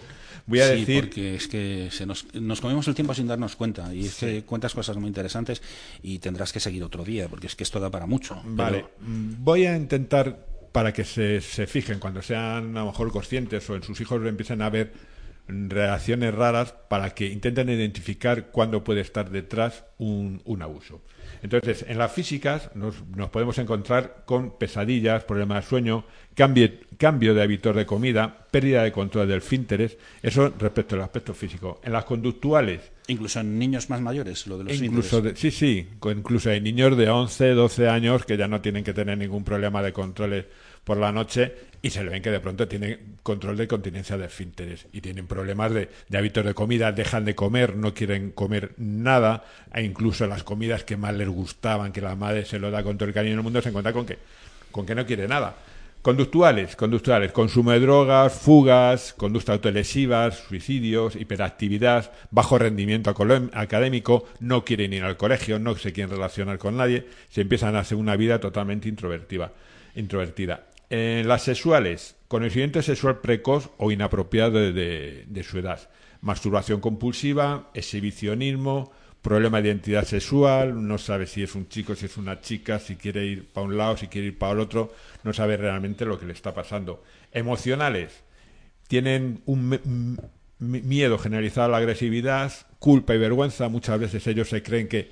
[0.52, 3.56] voy a sí, decir porque es que se nos, nos comemos el tiempo sin darnos
[3.56, 4.26] cuenta y es Sí.
[4.28, 5.62] que cuentas cosas muy interesantes
[6.04, 8.41] y tendrás que seguir otro día porque es que esto da para mucho.
[8.45, 8.91] Vale, Pero-
[9.39, 13.76] voy a intentar para que se, se fijen cuando sean a lo mejor conscientes o
[13.76, 14.93] en sus hijos empiecen a ver
[15.47, 21.02] reacciones raras para que intenten identificar cuándo puede estar detrás un, un abuso.
[21.43, 27.33] Entonces, en las físicas nos, nos podemos encontrar con pesadillas, problemas de sueño, cambio, cambio
[27.33, 31.79] de hábitos de comida, pérdida de control del fínteres, eso respecto al aspecto físico.
[31.83, 35.87] En las conductuales, Incluso en niños más mayores, lo de los incluso de- sí sí
[36.05, 39.81] incluso hay niños de 11 12 años que ya no tienen que tener ningún problema
[39.81, 40.45] de controles
[40.84, 44.25] por la noche y se le ven que de pronto tienen control de continencia de
[44.25, 49.43] esfínteres y tienen problemas de, hábitos de comida dejan de comer no quieren comer nada
[49.73, 52.97] e incluso las comidas que más les gustaban que la madre se lo da con
[52.97, 54.19] todo el cariño del mundo se encuentra con que
[54.71, 55.55] con que no quiere nada
[56.01, 63.13] Conductuales, conductuales, consumo de drogas, fugas, conductas autolesivas, suicidios, hiperactividad, bajo rendimiento
[63.53, 67.82] académico, no quieren ir al colegio, no se quieren relacionar con nadie, se empiezan a
[67.82, 69.51] hacer una vida totalmente introvertida.
[70.91, 75.89] Las sexuales, conocimiento sexual precoz o inapropiado de, de su edad,
[76.19, 82.17] masturbación compulsiva, exhibicionismo, problema de identidad sexual, no sabe si es un chico, si es
[82.17, 85.31] una chica, si quiere ir para un lado, si quiere ir para el otro, no
[85.31, 87.03] sabe realmente lo que le está pasando.
[87.31, 88.23] Emocionales,
[88.87, 90.19] tienen un
[90.59, 95.09] miedo generalizado a la agresividad, culpa y vergüenza, muchas veces ellos se creen que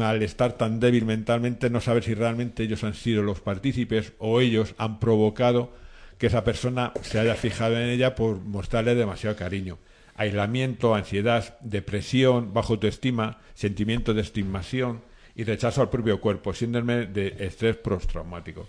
[0.00, 4.40] al estar tan débil mentalmente no saben si realmente ellos han sido los partícipes o
[4.40, 5.72] ellos han provocado
[6.18, 9.78] que esa persona se haya fijado en ella por mostrarle demasiado cariño
[10.16, 15.02] aislamiento, ansiedad, depresión, bajo autoestima, sentimiento de estimación
[15.34, 18.68] y rechazo al propio cuerpo, síndrome de estrés postraumático.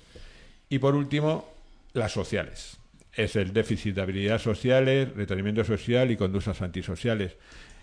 [0.69, 1.47] Y por último,
[1.93, 2.77] las sociales.
[3.13, 7.37] Es el déficit de habilidades sociales, retenimiento social y conductas antisociales.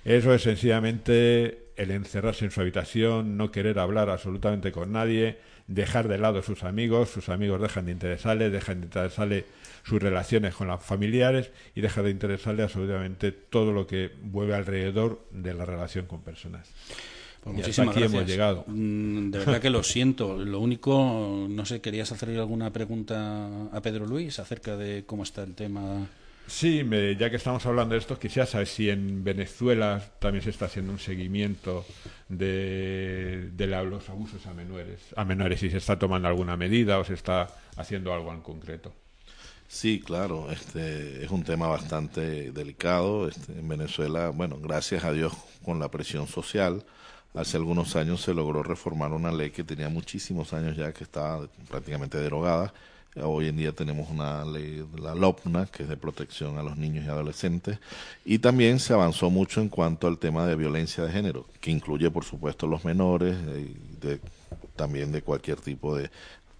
[0.05, 6.09] Eso es sencillamente el encerrarse en su habitación, no querer hablar absolutamente con nadie, dejar
[6.09, 9.45] de lado sus amigos, sus amigos dejan de interesarle, dejan de interesarle
[9.85, 15.25] sus relaciones con los familiares y deja de interesarle absolutamente todo lo que vuelve alrededor
[15.31, 16.69] de la relación con personas.
[17.43, 18.65] Pues muchísimas aquí hemos llegado.
[18.69, 20.37] Mm, de verdad que lo siento.
[20.37, 25.43] Lo único, no sé, ¿querías hacerle alguna pregunta a Pedro Luis acerca de cómo está
[25.43, 26.07] el tema?
[26.47, 26.85] Sí,
[27.19, 30.93] ya que estamos hablando de esto, quisiera saber si en Venezuela también se está haciendo
[30.93, 31.87] un seguimiento
[32.29, 37.05] de, de los abusos a menores, a menores, si se está tomando alguna medida o
[37.05, 38.93] se está haciendo algo en concreto.
[39.73, 43.27] Sí, claro, este es un tema bastante delicado.
[43.27, 45.33] Este, en Venezuela, bueno, gracias a Dios
[45.65, 46.85] con la presión social,
[47.33, 51.49] hace algunos años se logró reformar una ley que tenía muchísimos años ya que estaba
[51.71, 52.75] prácticamente derogada.
[53.21, 57.05] Hoy en día tenemos una ley, la LOPNA, que es de protección a los niños
[57.05, 57.79] y adolescentes,
[58.25, 62.11] y también se avanzó mucho en cuanto al tema de violencia de género, que incluye,
[62.11, 64.21] por supuesto, los menores, eh, de,
[64.77, 66.11] también de cualquier tipo de,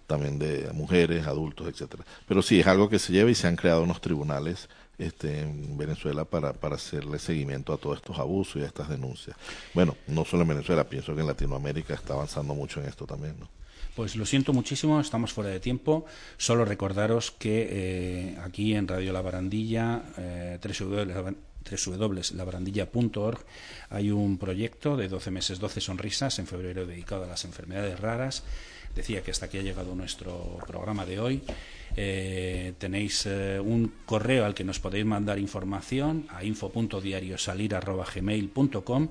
[0.05, 2.05] también de mujeres, adultos, etcétera.
[2.27, 5.75] Pero sí, es algo que se lleva y se han creado unos tribunales este, en
[5.75, 9.35] Venezuela para, para hacerle seguimiento a todos estos abusos y a estas denuncias.
[9.73, 13.39] Bueno, no solo en Venezuela, pienso que en Latinoamérica está avanzando mucho en esto también,
[13.39, 13.49] ¿no?
[13.95, 16.05] Pues lo siento muchísimo, estamos fuera de tiempo.
[16.37, 23.45] Solo recordaros que eh, aquí en Radio La Barandilla, eh, www.labarandilla.org,
[23.91, 28.43] hay un proyecto de 12 meses, 12 sonrisas en febrero dedicado a las enfermedades raras
[28.95, 31.41] decía que hasta aquí ha llegado nuestro programa de hoy.
[31.95, 39.09] Eh, tenéis eh, un correo al que nos podéis mandar información a info.diariosalir.gmail.com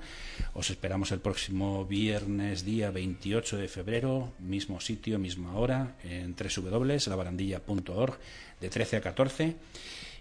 [0.55, 8.19] Os esperamos el próximo viernes, día 28 de febrero, mismo sitio, misma hora, en www.labarandilla.org,
[8.61, 9.55] de 13 a 14.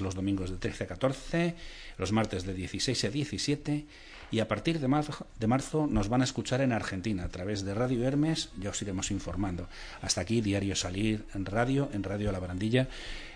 [0.00, 1.54] los domingos de 13 a 14,
[1.98, 3.86] los martes de 16 a 17
[4.30, 7.64] y a partir de marzo, de marzo nos van a escuchar en Argentina a través
[7.64, 9.68] de Radio Hermes, ya os iremos informando.
[10.02, 12.88] Hasta aquí, Diario Salir en Radio, en Radio La Barandilla.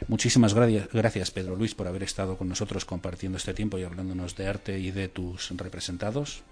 [0.09, 4.47] Muchísimas gracias, Pedro Luis, por haber estado con nosotros compartiendo este tiempo y hablándonos de
[4.47, 6.45] arte y de tus representados.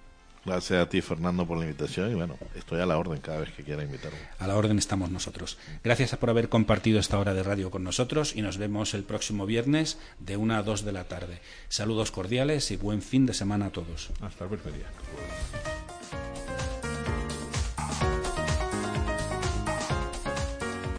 [0.44, 3.52] Gracias a ti, Fernando, por la invitación y bueno, estoy a la orden cada vez
[3.52, 4.18] que quiera invitarme.
[4.38, 5.56] A la orden estamos nosotros.
[5.84, 9.46] Gracias por haber compartido esta hora de radio con nosotros y nos vemos el próximo
[9.46, 11.40] viernes de 1 a 2 de la tarde.
[11.68, 14.10] Saludos cordiales y buen fin de semana a todos.
[14.20, 15.81] Hasta el próximo día.